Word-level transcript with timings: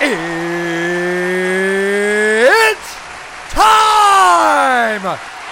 It's 0.00 0.14
time 3.50 5.00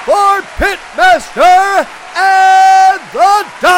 for 0.05 0.41
Pitmaster 0.55 1.85
and 2.15 3.01
the 3.13 3.45
Doc. 3.61 3.77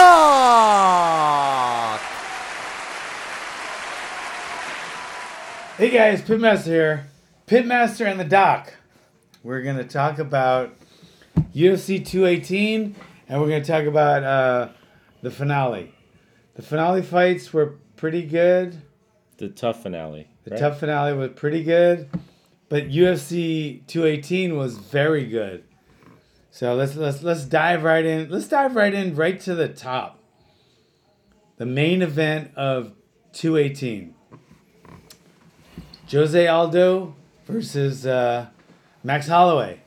Hey 5.78 5.88
guys, 5.88 6.20
Pitmaster 6.20 6.64
here. 6.64 7.06
Pitmaster 7.46 8.06
and 8.06 8.20
the 8.20 8.24
Doc. 8.24 8.74
We're 9.42 9.62
gonna 9.62 9.84
talk 9.84 10.18
about 10.18 10.76
UFC 11.54 12.04
218, 12.04 12.94
and 13.26 13.40
we're 13.40 13.48
gonna 13.48 13.64
talk 13.64 13.86
about 13.86 14.22
uh, 14.22 14.68
the 15.22 15.30
finale. 15.30 15.94
The 16.56 16.62
finale 16.62 17.00
fights 17.00 17.54
were 17.54 17.78
pretty 17.96 18.20
good. 18.22 18.82
The 19.38 19.48
TUF 19.48 19.82
finale. 19.82 20.28
The 20.48 20.54
right? 20.54 20.60
TUF 20.60 20.80
finale 20.80 21.14
was 21.14 21.30
pretty 21.36 21.62
good, 21.62 22.08
but 22.70 22.88
UFC 22.88 23.86
218 23.86 24.56
was 24.56 24.78
very 24.78 25.26
good. 25.26 25.64
So 26.50 26.74
let's 26.74 26.96
let's 26.96 27.22
let's 27.22 27.44
dive 27.44 27.84
right 27.84 28.04
in. 28.04 28.30
Let's 28.30 28.48
dive 28.48 28.74
right 28.74 28.94
in 28.94 29.14
right 29.14 29.38
to 29.40 29.54
the 29.54 29.68
top. 29.68 30.18
The 31.58 31.66
main 31.66 32.00
event 32.00 32.52
of 32.56 32.92
218. 33.32 34.14
Jose 36.10 36.46
Aldo 36.46 37.14
versus 37.46 38.06
uh, 38.06 38.46
Max 39.04 39.28
Holloway. 39.28 39.80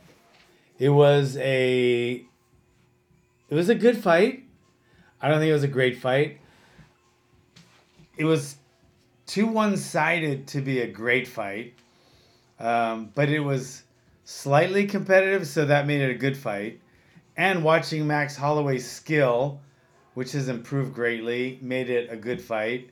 It 0.78 0.90
was 0.90 1.38
a 1.38 2.24
it 3.50 3.56
was 3.56 3.70
a 3.70 3.76
good 3.76 3.98
fight. 3.98 4.44
I 5.20 5.28
don't 5.28 5.40
think 5.40 5.50
it 5.50 5.54
was 5.54 5.64
a 5.64 5.68
great 5.68 5.98
fight. 6.00 6.40
It 8.16 8.26
was 8.26 8.58
too 9.32 9.48
one 9.48 9.78
sided 9.78 10.46
to 10.46 10.60
be 10.60 10.82
a 10.82 10.88
great 10.88 11.26
fight, 11.26 11.74
um, 12.60 13.10
but 13.16 13.30
it 13.30 13.40
was 13.40 13.84
slightly 14.26 14.86
competitive, 14.86 15.48
so 15.48 15.64
that 15.64 15.88
made 15.88 16.02
it 16.02 16.12
a 16.12 16.18
good 16.18 16.36
fight. 16.36 16.82
And 17.38 17.64
watching 17.64 18.06
Max 18.06 18.36
Holloway's 18.36 18.86
skill, 18.86 19.62
which 20.16 20.34
has 20.34 20.50
improved 20.50 20.94
greatly, 20.94 21.58
made 21.62 21.90
it 21.90 22.12
a 22.12 22.18
good 22.18 22.42
fight. 22.42 22.90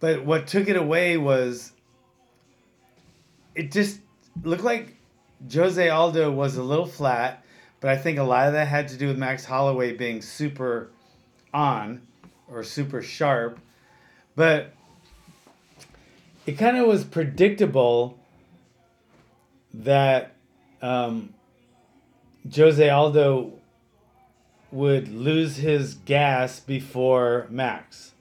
But 0.00 0.24
what 0.24 0.46
took 0.46 0.66
it 0.66 0.76
away 0.76 1.18
was 1.18 1.72
it 3.54 3.70
just 3.70 4.00
looked 4.42 4.64
like 4.64 4.96
Jose 5.52 5.90
Aldo 5.90 6.32
was 6.32 6.56
a 6.56 6.62
little 6.62 6.86
flat, 6.86 7.44
but 7.80 7.90
I 7.90 7.98
think 7.98 8.18
a 8.18 8.22
lot 8.22 8.46
of 8.46 8.54
that 8.54 8.66
had 8.66 8.88
to 8.88 8.96
do 8.96 9.08
with 9.08 9.18
Max 9.18 9.44
Holloway 9.44 9.94
being 9.94 10.22
super 10.22 10.90
on 11.52 12.00
or 12.48 12.62
super 12.62 13.02
sharp. 13.02 13.60
But 14.34 14.72
it 16.46 16.52
kind 16.52 16.76
of 16.76 16.86
was 16.86 17.04
predictable 17.04 18.18
that 19.74 20.34
um, 20.80 21.34
Jose 22.54 22.88
Aldo 22.88 23.52
would 24.70 25.08
lose 25.08 25.56
his 25.56 25.94
gas 25.94 26.60
before 26.60 27.46
Max. 27.50 28.12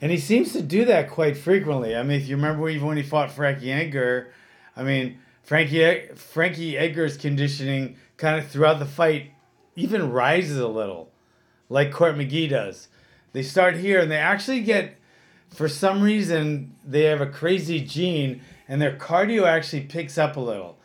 And 0.00 0.10
he 0.10 0.18
seems 0.18 0.52
to 0.52 0.62
do 0.62 0.84
that 0.86 1.10
quite 1.10 1.36
frequently. 1.36 1.94
I 1.94 2.02
mean, 2.02 2.20
if 2.20 2.28
you 2.28 2.36
remember 2.36 2.68
even 2.70 2.86
when 2.86 2.96
he 2.96 3.02
fought 3.02 3.30
Frankie 3.30 3.70
Edgar, 3.70 4.32
I 4.76 4.82
mean, 4.82 5.18
Frankie 5.42 6.08
Frankie 6.14 6.78
Edgar's 6.78 7.16
conditioning 7.16 7.96
kind 8.16 8.38
of 8.38 8.48
throughout 8.48 8.78
the 8.78 8.86
fight 8.86 9.32
even 9.76 10.10
rises 10.10 10.58
a 10.58 10.68
little, 10.68 11.10
like 11.68 11.92
Court 11.92 12.16
McGee 12.16 12.48
does. 12.48 12.88
They 13.32 13.42
start 13.42 13.76
here 13.76 14.00
and 14.00 14.10
they 14.10 14.16
actually 14.16 14.60
get, 14.60 14.96
for 15.50 15.68
some 15.68 16.02
reason, 16.02 16.74
they 16.84 17.02
have 17.04 17.20
a 17.20 17.26
crazy 17.26 17.80
gene 17.80 18.40
and 18.68 18.80
their 18.80 18.96
cardio 18.96 19.46
actually 19.46 19.82
picks 19.82 20.16
up 20.16 20.36
a 20.36 20.40
little. 20.40 20.78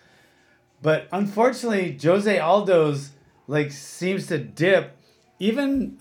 But 0.81 1.07
unfortunately, 1.11 1.97
Jose 2.01 2.39
Aldo's 2.39 3.11
like 3.47 3.71
seems 3.71 4.27
to 4.27 4.39
dip 4.39 4.97
even 5.39 5.99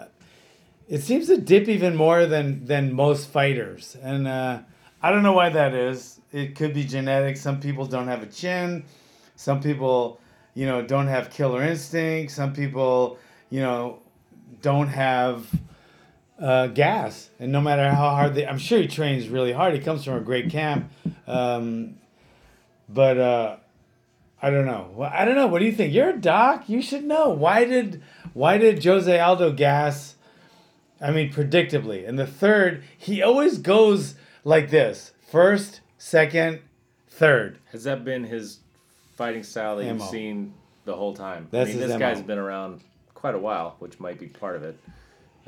it 0.89 1.03
seems 1.03 1.27
to 1.27 1.37
dip 1.37 1.69
even 1.69 1.97
more 1.97 2.27
than 2.27 2.65
than 2.65 2.93
most 2.93 3.29
fighters. 3.29 3.97
And 4.03 4.27
uh, 4.27 4.61
i 5.03 5.11
don't 5.11 5.23
know 5.23 5.33
why 5.33 5.51
that 5.51 5.75
is. 5.75 6.21
It 6.33 6.57
could 6.57 6.75
be 6.75 6.85
genetic. 6.85 7.37
Some 7.37 7.61
people 7.61 7.87
don't 7.87 8.09
have 8.09 8.23
a 8.23 8.27
chin. 8.27 8.85
Some 9.37 9.61
people 9.61 10.21
you 10.55 10.67
know 10.67 10.83
don't 10.83 11.09
have 11.09 11.31
killer 11.31 11.63
instinct. 11.63 12.33
Some 12.33 12.53
people 12.53 13.19
you 13.51 13.61
know 13.61 14.01
don't 14.63 14.89
have 14.89 15.47
uh, 16.41 16.67
gas 16.69 17.31
and 17.39 17.53
no 17.53 17.61
matter 17.61 17.89
how 17.89 18.11
hard 18.11 18.35
they 18.35 18.47
i'm 18.47 18.59
sure 18.59 18.81
he 18.81 18.89
trains 18.89 19.29
really 19.29 19.53
hard 19.53 19.73
he 19.73 19.81
comes 19.81 20.05
from 20.05 20.15
a 20.15 20.21
great 20.21 20.51
camp 20.51 20.91
um, 21.27 21.97
but 22.89 23.19
uh, 23.19 23.57
I 24.45 24.51
don't 24.51 24.67
know. 24.67 24.91
Well, 24.95 25.11
I 25.11 25.25
don't 25.25 25.37
know. 25.37 25.47
What 25.47 25.61
do 25.61 25.65
you 25.65 25.73
think? 25.73 25.95
You're 25.95 26.11
a 26.11 26.19
doc. 26.19 26.69
You 26.69 26.83
should 26.83 27.05
know. 27.05 27.31
Why 27.31 27.65
did 27.65 28.03
why 28.35 28.59
did 28.59 28.85
Jose 28.85 29.19
Aldo 29.19 29.53
gas? 29.53 30.17
I 31.01 31.13
mean, 31.13 31.33
predictably. 31.33 32.07
And 32.07 32.19
the 32.19 32.27
third, 32.27 32.85
he 32.99 33.23
always 33.23 33.57
goes 33.57 34.17
like 34.45 34.69
this: 34.69 35.13
first, 35.31 35.81
second, 35.97 36.61
third. 37.09 37.59
Has 37.73 37.85
that 37.85 38.05
been 38.05 38.25
his 38.25 38.59
fighting 39.15 39.45
style 39.45 39.77
that 39.77 39.85
MO. 39.85 39.93
you've 39.93 40.11
seen 40.11 40.53
the 40.85 40.95
whole 40.95 41.15
time? 41.15 41.49
That's 41.51 41.71
I 41.71 41.73
mean, 41.73 41.81
this 41.81 41.93
MO. 41.93 41.99
guy's 41.99 42.21
been 42.21 42.39
around 42.39 42.83
quite 43.15 43.35
a 43.35 43.39
while, 43.39 43.77
which 43.79 43.99
might 43.99 44.21
be 44.21 44.27
part 44.27 44.57
of 44.57 44.63
it. 44.63 44.79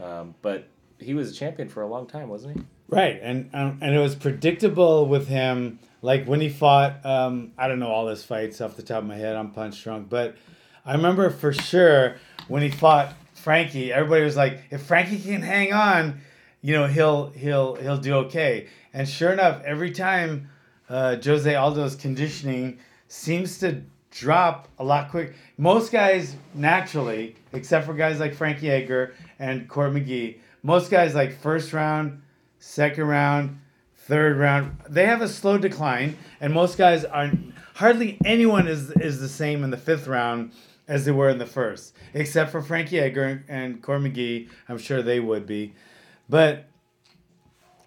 Um, 0.02 0.34
but 0.40 0.68
he 0.98 1.14
was 1.14 1.30
a 1.30 1.34
champion 1.34 1.68
for 1.68 1.82
a 1.82 1.86
long 1.86 2.06
time, 2.06 2.28
wasn't 2.28 2.56
he? 2.56 2.64
Right, 2.88 3.18
and 3.22 3.50
um, 3.52 3.78
and 3.80 3.94
it 3.94 3.98
was 3.98 4.14
predictable 4.14 5.06
with 5.06 5.28
him. 5.28 5.78
Like 6.02 6.24
when 6.26 6.40
he 6.40 6.48
fought, 6.48 7.04
um, 7.04 7.52
I 7.58 7.68
don't 7.68 7.78
know 7.78 7.88
all 7.88 8.06
his 8.06 8.22
fights 8.22 8.60
off 8.60 8.76
the 8.76 8.82
top 8.82 8.98
of 8.98 9.06
my 9.06 9.16
head. 9.16 9.34
I'm 9.34 9.50
punch 9.50 9.82
drunk, 9.82 10.08
but 10.08 10.36
I 10.84 10.92
remember 10.92 11.30
for 11.30 11.52
sure 11.52 12.16
when 12.48 12.62
he 12.62 12.70
fought 12.70 13.12
Frankie. 13.34 13.92
Everybody 13.92 14.24
was 14.24 14.36
like, 14.36 14.62
if 14.70 14.82
Frankie 14.82 15.18
can 15.18 15.42
hang 15.42 15.72
on, 15.72 16.20
you 16.62 16.74
know, 16.74 16.86
he'll 16.86 17.30
he'll 17.30 17.74
he'll 17.76 17.98
do 17.98 18.14
okay. 18.14 18.68
And 18.92 19.08
sure 19.08 19.32
enough, 19.32 19.62
every 19.64 19.90
time 19.90 20.48
uh, 20.88 21.16
Jose 21.22 21.52
Aldo's 21.54 21.96
conditioning 21.96 22.78
seems 23.08 23.58
to 23.58 23.82
drop 24.10 24.68
a 24.78 24.84
lot 24.84 25.10
quick. 25.10 25.34
Most 25.58 25.92
guys 25.92 26.36
naturally, 26.54 27.36
except 27.52 27.84
for 27.84 27.94
guys 27.94 28.18
like 28.18 28.34
Frankie 28.34 28.70
Edgar 28.70 29.14
and 29.38 29.68
Court 29.68 29.92
McGee, 29.92 30.38
most 30.62 30.90
guys 30.90 31.14
like 31.14 31.38
first 31.40 31.72
round, 31.72 32.22
second 32.58 33.04
round, 33.04 33.60
third 33.96 34.36
round, 34.36 34.76
they 34.88 35.06
have 35.06 35.22
a 35.22 35.28
slow 35.28 35.58
decline, 35.58 36.16
and 36.40 36.52
most 36.52 36.78
guys 36.78 37.04
are 37.04 37.30
hardly 37.74 38.18
anyone 38.24 38.66
is 38.66 38.90
is 38.92 39.20
the 39.20 39.28
same 39.28 39.64
in 39.64 39.70
the 39.70 39.76
fifth 39.76 40.06
round 40.06 40.52
as 40.88 41.04
they 41.04 41.12
were 41.12 41.28
in 41.28 41.38
the 41.38 41.46
first, 41.46 41.94
except 42.14 42.50
for 42.50 42.62
Frankie 42.62 42.98
Edgar 42.98 43.44
and 43.48 43.82
Court 43.82 44.02
McGee. 44.02 44.48
I'm 44.68 44.78
sure 44.78 45.02
they 45.02 45.20
would 45.20 45.46
be, 45.46 45.74
but 46.28 46.66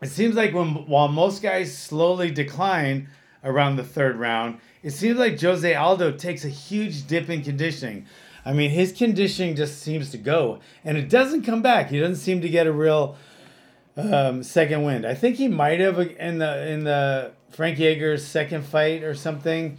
it 0.01 0.09
seems 0.09 0.36
like 0.36 0.53
when 0.53 0.88
while 0.88 1.07
most 1.07 1.41
guys 1.41 1.75
slowly 1.78 2.31
decline 2.31 3.09
around 3.44 3.75
the 3.75 3.84
third 3.84 4.18
round, 4.18 4.59
it 4.84 4.91
seems 4.91 5.18
like 5.18 5.40
Jose 5.40 5.74
Aldo 5.74 6.13
takes 6.13 6.46
a 6.46 6.50
huge 6.50 7.07
dip 7.07 7.30
in 7.30 7.44
conditioning. 7.44 8.06
I 8.45 8.53
mean, 8.53 8.72
his 8.72 8.91
conditioning 8.91 9.55
just 9.55 9.81
seems 9.81 10.11
to 10.11 10.17
go, 10.17 10.59
and 10.83 10.97
it 10.97 11.09
doesn't 11.09 11.44
come 11.44 11.61
back. 11.61 11.89
He 11.89 12.00
doesn't 12.00 12.17
seem 12.17 12.41
to 12.41 12.50
get 12.50 12.67
a 12.67 12.72
real 12.72 13.17
um, 13.97 14.44
second 14.44 14.83
wind. 14.83 15.05
I 15.05 15.13
think 15.13 15.35
he 15.35 15.47
might 15.47 15.79
have 15.79 16.00
in 16.00 16.39
the 16.39 16.67
in 16.67 16.83
the 16.83 17.31
Frankie 17.50 17.88
Edgar's 17.88 18.25
second 18.25 18.63
fight 18.66 19.03
or 19.03 19.13
something, 19.13 19.77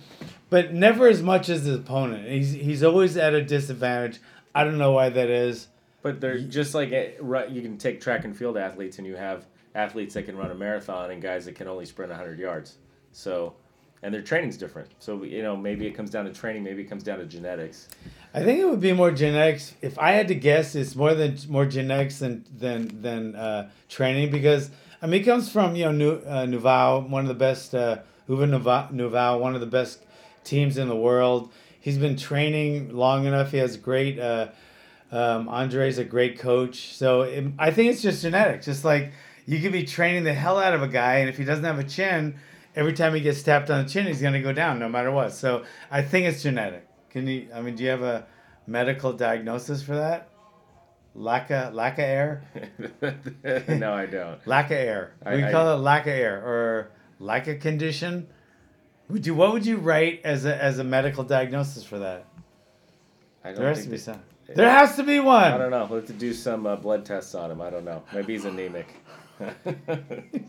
but 0.50 0.74
never 0.74 1.08
as 1.08 1.22
much 1.22 1.48
as 1.48 1.64
his 1.64 1.76
opponent. 1.76 2.28
He's 2.28 2.52
he's 2.52 2.82
always 2.82 3.16
at 3.16 3.34
a 3.34 3.42
disadvantage. 3.42 4.20
I 4.54 4.64
don't 4.64 4.78
know 4.78 4.92
why 4.92 5.08
that 5.10 5.30
is. 5.30 5.68
But 6.02 6.20
they're 6.20 6.38
just 6.38 6.74
like 6.74 6.92
eh, 6.92 7.12
you 7.48 7.62
can 7.62 7.76
take 7.76 8.00
track 8.00 8.24
and 8.24 8.36
field 8.36 8.56
athletes, 8.56 8.98
and 8.98 9.06
you 9.06 9.16
have 9.16 9.46
athletes 9.74 10.14
that 10.14 10.24
can 10.24 10.36
run 10.36 10.50
a 10.50 10.54
marathon 10.54 11.10
and 11.10 11.22
guys 11.22 11.44
that 11.44 11.54
can 11.54 11.68
only 11.68 11.86
sprint 11.86 12.10
100 12.10 12.38
yards. 12.38 12.76
So, 13.12 13.54
and 14.02 14.12
their 14.12 14.22
training's 14.22 14.56
different. 14.56 14.90
So 14.98 15.22
you 15.22 15.42
know 15.42 15.56
maybe 15.56 15.86
it 15.86 15.92
comes 15.92 16.10
down 16.10 16.24
to 16.24 16.32
training, 16.32 16.64
maybe 16.64 16.82
it 16.82 16.86
comes 16.88 17.02
down 17.02 17.18
to 17.18 17.26
genetics. 17.26 17.88
I 18.32 18.44
think 18.44 18.60
it 18.60 18.68
would 18.68 18.80
be 18.80 18.92
more 18.92 19.10
genetics. 19.10 19.74
If 19.82 19.98
I 19.98 20.12
had 20.12 20.28
to 20.28 20.34
guess, 20.34 20.74
it's 20.76 20.94
more 20.94 21.14
than 21.14 21.36
more 21.48 21.66
genetics 21.66 22.20
than 22.20 22.44
than 22.56 23.02
than 23.02 23.34
uh, 23.34 23.70
training 23.88 24.30
because 24.30 24.70
I 25.02 25.06
mean 25.06 25.22
it 25.22 25.24
comes 25.24 25.50
from 25.50 25.74
you 25.74 25.86
know 25.86 25.92
New, 25.92 26.12
uh, 26.12 26.46
Nuval, 26.46 27.08
one 27.08 27.22
of 27.22 27.28
the 27.28 27.34
best 27.34 27.74
uh, 27.74 27.98
Nuval, 28.28 28.92
Nuval, 28.92 29.40
one 29.40 29.54
of 29.54 29.60
the 29.60 29.66
best 29.66 30.04
teams 30.44 30.78
in 30.78 30.88
the 30.88 30.96
world. 30.96 31.52
He's 31.80 31.98
been 31.98 32.16
training 32.16 32.94
long 32.94 33.26
enough. 33.26 33.50
He 33.50 33.58
has 33.58 33.76
great. 33.76 34.18
Uh, 34.18 34.48
um, 35.12 35.48
a 35.48 36.04
great 36.04 36.38
coach, 36.38 36.94
so 36.94 37.22
it, 37.22 37.44
I 37.58 37.72
think 37.72 37.90
it's 37.90 38.00
just 38.00 38.22
genetics. 38.22 38.64
Just 38.64 38.84
like 38.84 39.10
you 39.44 39.60
could 39.60 39.72
be 39.72 39.82
training 39.82 40.22
the 40.22 40.32
hell 40.32 40.56
out 40.56 40.72
of 40.72 40.82
a 40.82 40.86
guy, 40.88 41.16
and 41.16 41.28
if 41.28 41.36
he 41.36 41.42
doesn't 41.42 41.64
have 41.64 41.80
a 41.80 41.84
chin, 41.84 42.36
every 42.76 42.92
time 42.92 43.12
he 43.12 43.20
gets 43.20 43.42
tapped 43.42 43.70
on 43.70 43.82
the 43.82 43.90
chin, 43.90 44.06
he's 44.06 44.22
gonna 44.22 44.40
go 44.40 44.52
down 44.52 44.78
no 44.78 44.88
matter 44.88 45.10
what. 45.10 45.32
So 45.32 45.64
I 45.90 46.02
think 46.02 46.26
it's 46.26 46.44
genetic. 46.44 46.86
Can 47.10 47.26
you? 47.26 47.48
I 47.54 47.60
mean, 47.60 47.74
do 47.76 47.82
you 47.84 47.90
have 47.90 48.02
a 48.02 48.26
medical 48.66 49.12
diagnosis 49.12 49.82
for 49.82 49.96
that? 49.96 50.28
Laka 51.16 51.72
Laka 51.72 51.98
air, 51.98 52.44
no, 53.68 53.92
I 53.92 54.06
don't. 54.06 54.42
Laka 54.44 54.70
air. 54.70 55.12
I- 55.26 55.34
We 55.36 55.44
I- 55.44 55.50
call 55.50 55.74
it 55.76 55.82
Laka 55.82 56.06
air 56.06 56.36
or 56.44 56.90
Laka 57.20 57.60
condition. 57.60 58.28
Would 59.08 59.26
you 59.26 59.34
what 59.34 59.52
would 59.52 59.66
you 59.66 59.78
write 59.78 60.20
as 60.24 60.44
a 60.44 60.56
as 60.62 60.78
a 60.78 60.84
medical 60.84 61.24
diagnosis 61.24 61.82
for 61.82 61.98
that? 61.98 62.26
I 63.44 63.48
don't 63.48 63.58
There 63.58 63.68
has 63.68 63.82
to 63.84 63.90
be 63.90 63.98
some. 63.98 64.20
There 64.54 64.70
has 64.70 64.96
to 64.96 65.02
be 65.02 65.18
one. 65.20 65.52
I 65.52 65.58
don't 65.58 65.70
know. 65.70 65.86
We'll 65.90 66.00
have 66.00 66.06
to 66.08 66.12
do 66.12 66.32
some 66.32 66.66
uh, 66.66 66.76
blood 66.76 67.04
tests 67.04 67.34
on 67.34 67.50
him. 67.50 67.60
I 67.60 67.70
don't 67.70 67.84
know. 67.84 68.02
Maybe 68.12 68.32
he's 68.34 68.44
anemic. 68.44 68.86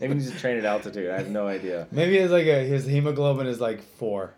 Maybe 0.00 0.14
he's 0.14 0.38
trained 0.40 0.58
at 0.58 0.64
altitude. 0.64 1.10
I 1.10 1.18
have 1.18 1.30
no 1.30 1.46
idea. 1.48 1.86
Maybe 1.90 2.18
it's 2.18 2.30
like 2.32 2.46
a 2.46 2.64
his 2.64 2.84
hemoglobin 2.86 3.46
is 3.46 3.60
like 3.60 3.80
four. 3.82 4.34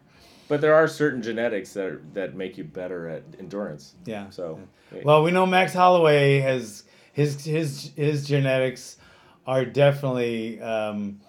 But 0.49 0.61
there 0.61 0.75
are 0.75 0.87
certain 0.87 1.23
genetics 1.23 1.73
that 1.73 1.87
are, 1.87 2.03
that 2.13 2.35
make 2.35 2.59
you 2.59 2.65
better 2.65 3.09
at 3.09 3.23
endurance. 3.39 3.95
Yeah. 4.05 4.29
So, 4.31 4.61
Well, 5.03 5.23
we 5.23 5.31
know 5.31 5.47
Max 5.47 5.73
Holloway 5.73 6.41
has 6.41 6.85
his 7.13 7.45
his 7.45 7.93
his 7.97 8.27
genetics 8.27 8.99
are 9.47 9.65
definitely 9.65 10.61
um, 10.61 11.21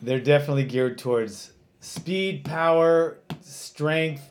they're 0.00 0.20
definitely 0.20 0.64
geared 0.64 0.98
towards 0.98 1.52
speed, 1.80 2.44
power, 2.44 3.18
strength, 3.40 4.28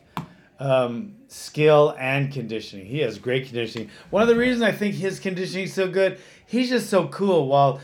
um, 0.58 1.14
skill, 1.28 1.94
and 1.98 2.32
conditioning. 2.32 2.86
He 2.86 3.00
has 3.00 3.18
great 3.18 3.46
conditioning. 3.46 3.90
One 4.10 4.22
of 4.22 4.28
the 4.28 4.36
reasons 4.36 4.62
I 4.62 4.72
think 4.72 4.94
his 4.94 5.18
conditioning 5.18 5.64
is 5.64 5.74
so 5.74 5.88
good, 5.88 6.18
he's 6.46 6.68
just 6.70 6.88
so 6.88 7.08
cool. 7.08 7.48
While 7.48 7.80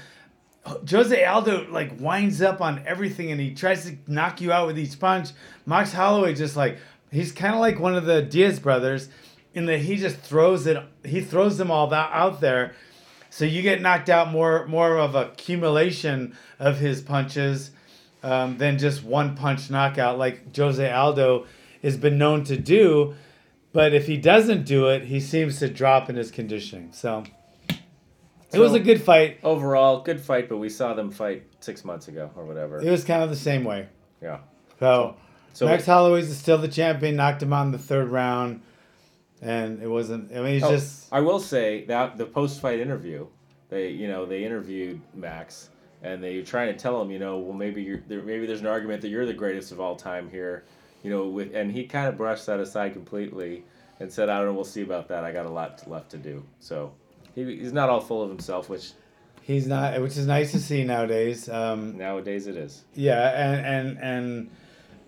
Jose 0.91 1.25
Aldo 1.25 1.67
like 1.71 2.01
winds 2.01 2.43
up 2.43 2.61
on 2.61 2.83
everything 2.87 3.31
and 3.31 3.41
he 3.41 3.55
tries 3.55 3.85
to 3.85 3.97
knock 4.07 4.41
you 4.41 4.53
out 4.53 4.67
with 4.67 4.79
each 4.79 4.99
punch. 4.99 5.31
Max 5.67 5.93
Holloway 5.93 6.35
just 6.35 6.57
like 6.57 6.79
he's 7.11 7.33
kind 7.33 7.55
of 7.55 7.61
like 7.61 7.79
one 7.79 7.95
of 7.95 8.05
the 8.05 8.23
Diaz 8.23 8.59
brothers 8.59 9.09
in 9.55 9.67
that 9.67 9.81
he 9.81 9.97
just 9.97 10.17
throws 10.17 10.67
it 10.67 10.83
he 11.05 11.21
throws 11.21 11.59
them 11.59 11.71
all 11.71 11.89
that 11.89 12.11
out 12.13 12.41
there. 12.41 12.75
So 13.31 13.45
you 13.45 13.63
get 13.63 13.83
knocked 13.83 14.09
out 14.09 14.31
more 14.31 14.67
more 14.67 14.99
of 14.99 15.15
accumulation 15.15 16.37
of 16.59 16.79
his 16.79 17.01
punches 17.01 17.71
um, 18.23 18.59
than 18.59 18.79
just 18.79 19.05
one 19.05 19.37
punch 19.37 19.71
knockout 19.71 20.19
like 20.19 20.57
Jose 20.57 20.91
Aldo 20.91 21.47
has 21.83 21.97
been 21.97 22.19
known 22.19 22.45
to 22.45 22.57
do. 22.57 23.15
But 23.73 23.93
if 23.93 24.07
he 24.07 24.17
doesn't 24.17 24.65
do 24.65 24.89
it 24.89 25.05
he 25.05 25.21
seems 25.21 25.59
to 25.59 25.69
drop 25.69 26.09
in 26.11 26.17
his 26.17 26.31
conditioning 26.31 26.93
so 26.93 27.25
it 28.53 28.59
was 28.59 28.75
a 28.75 28.81
good 28.81 29.03
fight 29.03 29.39
overall, 29.43 30.01
good 30.01 30.21
fight, 30.21 30.49
but 30.49 30.57
we 30.59 30.69
saw 30.69 30.95
them 30.95 31.11
fight 31.11 31.45
six 31.61 31.85
months 31.85 32.09
ago 32.09 32.31
or 32.37 32.45
whatever. 32.45 32.79
It 32.81 32.91
was 32.91 33.05
kind 33.05 33.23
of 33.23 33.31
the 33.31 33.37
same 33.37 33.65
way. 33.65 33.89
Yeah. 34.23 34.39
So, 34.81 35.17
So 35.53 35.67
Max 35.67 35.85
Holloway's 35.87 36.29
is 36.31 36.39
still 36.39 36.59
the 36.59 36.69
champion. 36.69 37.17
Knocked 37.17 37.43
him 37.43 37.53
out 37.53 37.67
in 37.67 37.73
the 37.73 37.79
third 37.79 38.09
round, 38.09 38.63
and 39.43 39.83
it 39.83 39.89
wasn't. 39.89 40.33
I 40.33 40.41
mean, 40.41 40.55
he's 40.55 40.65
Oh, 40.65 40.71
just 40.71 41.13
I 41.13 41.21
will 41.21 41.41
say 41.41 41.85
that 41.87 42.17
the 42.17 42.27
post-fight 42.27 42.81
interview, 42.81 43.27
they 43.69 43.91
you 43.91 44.09
know 44.09 44.25
they 44.25 44.45
interviewed 44.45 45.01
Max 45.15 45.71
and 46.03 46.23
they 46.23 46.37
were 46.37 46.45
trying 46.45 46.73
to 46.73 46.79
tell 46.79 47.03
him 47.03 47.11
you 47.11 47.19
know 47.19 47.39
well 47.39 47.57
maybe 47.57 47.83
you're 47.83 48.01
there, 48.07 48.23
maybe 48.23 48.47
there's 48.47 48.61
an 48.61 48.67
argument 48.67 49.03
that 49.03 49.09
you're 49.09 49.27
the 49.27 49.35
greatest 49.35 49.73
of 49.73 49.81
all 49.81 49.97
time 49.97 50.31
here, 50.31 50.65
you 51.03 51.11
know 51.11 51.27
with 51.29 51.55
and 51.55 51.73
he 51.73 51.85
kind 51.85 52.09
of 52.09 52.17
brushed 52.17 52.47
that 52.47 52.61
aside 52.61 52.93
completely 52.93 53.65
and 54.01 54.13
said 54.13 54.29
I 54.29 54.39
don't 54.39 54.47
know 54.47 54.53
we'll 54.55 54.65
see 54.65 54.83
about 54.83 55.09
that 55.09 55.25
I 55.25 55.33
got 55.33 55.45
a 55.47 55.51
lot 55.51 55.89
left 55.91 56.11
to 56.13 56.19
do 56.19 56.45
so 56.61 56.93
he, 57.47 57.57
he's 57.57 57.73
not 57.73 57.89
all 57.89 58.01
full 58.01 58.23
of 58.23 58.29
himself 58.29 58.69
which 58.69 58.93
he's 59.43 59.67
not, 59.67 60.01
which 60.01 60.17
is 60.17 60.27
nice 60.27 60.53
to 60.53 60.59
see 60.59 60.85
nowadays. 60.85 61.49
Um, 61.49 61.97
nowadays 61.97 62.47
it 62.47 62.57
is 62.57 62.85
yeah, 62.95 63.55
and 63.65 63.99
and 64.03 64.51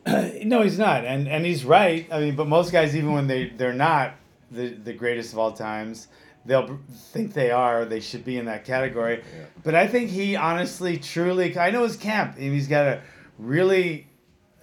and 0.06 0.43
no, 0.49 0.62
he's 0.62 0.79
not, 0.79 1.05
and 1.05 1.29
and 1.29 1.44
he's 1.44 1.65
right. 1.65 2.09
I 2.11 2.21
mean, 2.21 2.37
but 2.37 2.49
most 2.49 2.73
guys, 2.73 2.97
even 2.97 3.12
when 3.12 3.27
they 3.27 3.50
they're 3.50 3.73
not 3.73 4.15
the 4.50 4.69
the 4.69 4.93
greatest 4.93 5.32
of 5.32 5.38
all 5.38 5.53
times. 5.53 6.09
They'll 6.47 6.81
think 7.12 7.35
they 7.35 7.50
are. 7.50 7.85
They 7.85 8.00
should 8.00 8.25
be 8.25 8.38
in 8.38 8.47
that 8.47 8.65
category. 8.65 9.17
Yeah. 9.17 9.44
But 9.62 9.75
I 9.75 9.87
think 9.87 10.09
he 10.09 10.37
honestly, 10.37 10.97
truly, 10.97 11.56
I 11.59 11.71
know 11.71 11.83
his 11.83 11.99
camp. 11.99 12.37
and 12.37 12.55
He's 12.55 12.67
got 12.67 12.87
a 12.87 13.03
really, 13.38 14.09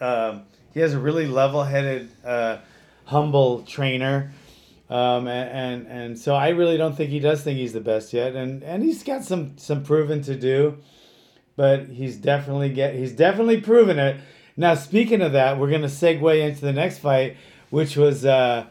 um, 0.01 0.41
he 0.73 0.79
has 0.79 0.95
a 0.95 0.99
really 0.99 1.27
level-headed, 1.27 2.09
uh, 2.25 2.57
humble 3.05 3.61
trainer, 3.61 4.31
um, 4.89 5.27
and, 5.27 5.49
and 5.49 5.87
and 5.87 6.19
so 6.19 6.33
I 6.33 6.49
really 6.49 6.77
don't 6.77 6.95
think 6.95 7.09
he 7.09 7.19
does 7.19 7.41
think 7.41 7.57
he's 7.57 7.73
the 7.73 7.81
best 7.81 8.13
yet. 8.13 8.35
And 8.35 8.63
and 8.63 8.83
he's 8.83 9.03
got 9.03 9.23
some 9.23 9.57
some 9.57 9.83
proven 9.83 10.21
to 10.23 10.35
do, 10.35 10.77
but 11.55 11.87
he's 11.87 12.15
definitely 12.15 12.69
get 12.69 12.95
he's 12.95 13.11
definitely 13.11 13.59
proven 13.59 13.99
it. 13.99 14.17
Now 14.55 14.75
speaking 14.75 15.21
of 15.21 15.33
that, 15.33 15.59
we're 15.59 15.71
gonna 15.71 15.87
segue 15.87 16.41
into 16.41 16.61
the 16.61 16.73
next 16.73 16.99
fight, 16.99 17.35
which 17.69 17.97
was 17.97 18.25
uh, 18.25 18.65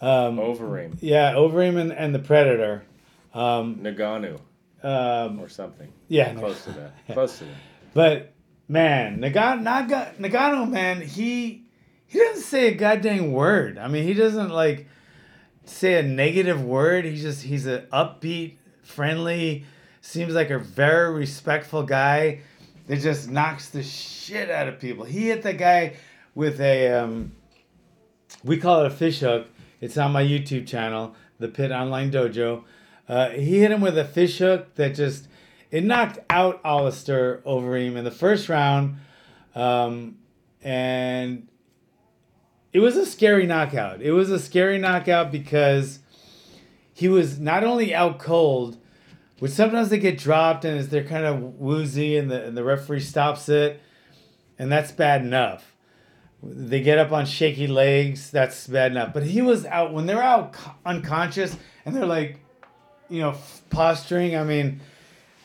um, 0.00 0.38
Overeem 0.38 0.96
yeah, 1.00 1.34
Overeem 1.34 1.78
and, 1.78 1.92
and 1.92 2.14
the 2.14 2.18
Predator. 2.18 2.84
Um, 3.32 3.76
Nagano 3.76 4.40
um, 4.82 5.38
or 5.38 5.48
something 5.48 5.92
yeah, 6.08 6.34
close 6.34 6.64
to 6.64 6.72
that 6.72 6.92
close 7.12 7.38
to 7.38 7.44
that 7.44 7.54
But 7.94 8.32
man, 8.68 9.20
Nagano, 9.20 9.62
Naga, 9.62 10.14
Nagano, 10.18 10.68
man, 10.68 11.00
he 11.00 11.64
he 12.06 12.18
doesn't 12.18 12.42
say 12.42 12.68
a 12.68 12.74
goddamn 12.74 13.32
word. 13.32 13.78
I 13.78 13.86
mean, 13.86 14.04
he 14.04 14.14
doesn't 14.14 14.50
like 14.50 14.88
say 15.68 15.98
a 15.98 16.02
negative 16.02 16.62
word. 16.62 17.04
He 17.04 17.16
just 17.16 17.42
he's 17.42 17.66
an 17.66 17.86
upbeat, 17.92 18.56
friendly, 18.82 19.64
seems 20.00 20.34
like 20.34 20.50
a 20.50 20.58
very 20.58 21.12
respectful 21.14 21.82
guy 21.82 22.40
that 22.86 23.00
just 23.00 23.30
knocks 23.30 23.70
the 23.70 23.82
shit 23.82 24.50
out 24.50 24.68
of 24.68 24.80
people. 24.80 25.04
He 25.04 25.28
hit 25.28 25.42
the 25.42 25.52
guy 25.52 25.96
with 26.34 26.60
a 26.60 26.92
um, 26.92 27.32
we 28.42 28.56
call 28.56 28.80
it 28.80 28.86
a 28.86 28.90
fish 28.90 29.20
hook. 29.20 29.48
It's 29.80 29.96
on 29.96 30.12
my 30.12 30.24
YouTube 30.24 30.66
channel, 30.66 31.14
the 31.38 31.48
Pit 31.48 31.70
Online 31.70 32.10
Dojo. 32.10 32.64
Uh, 33.08 33.30
he 33.30 33.60
hit 33.60 33.70
him 33.70 33.80
with 33.80 33.96
a 33.96 34.04
fish 34.04 34.38
hook 34.38 34.74
that 34.74 34.94
just 34.94 35.28
it 35.70 35.84
knocked 35.84 36.18
out 36.30 36.60
Alistair 36.64 37.42
Overeem 37.46 37.96
in 37.96 38.04
the 38.04 38.10
first 38.10 38.48
round, 38.48 38.96
um, 39.54 40.18
and 40.62 41.46
it 42.78 42.80
was 42.80 42.96
a 42.96 43.04
scary 43.04 43.44
knockout. 43.44 44.00
It 44.00 44.12
was 44.12 44.30
a 44.30 44.38
scary 44.38 44.78
knockout 44.78 45.32
because 45.32 45.98
he 46.92 47.08
was 47.08 47.40
not 47.40 47.64
only 47.64 47.92
out 47.92 48.20
cold, 48.20 48.78
which 49.40 49.50
sometimes 49.50 49.88
they 49.88 49.98
get 49.98 50.16
dropped 50.16 50.64
and 50.64 50.80
they're 50.84 51.02
kind 51.02 51.24
of 51.24 51.42
woozy, 51.58 52.16
and 52.16 52.30
the 52.30 52.44
and 52.44 52.56
the 52.56 52.62
referee 52.62 53.00
stops 53.00 53.48
it, 53.48 53.82
and 54.60 54.70
that's 54.70 54.92
bad 54.92 55.22
enough. 55.22 55.74
They 56.40 56.80
get 56.80 56.98
up 56.98 57.10
on 57.10 57.26
shaky 57.26 57.66
legs. 57.66 58.30
That's 58.30 58.68
bad 58.68 58.92
enough. 58.92 59.12
But 59.12 59.24
he 59.24 59.42
was 59.42 59.66
out 59.66 59.92
when 59.92 60.06
they're 60.06 60.22
out 60.22 60.54
unconscious 60.86 61.56
and 61.84 61.96
they're 61.96 62.06
like, 62.06 62.38
you 63.08 63.20
know, 63.20 63.34
posturing. 63.70 64.36
I 64.36 64.44
mean, 64.44 64.80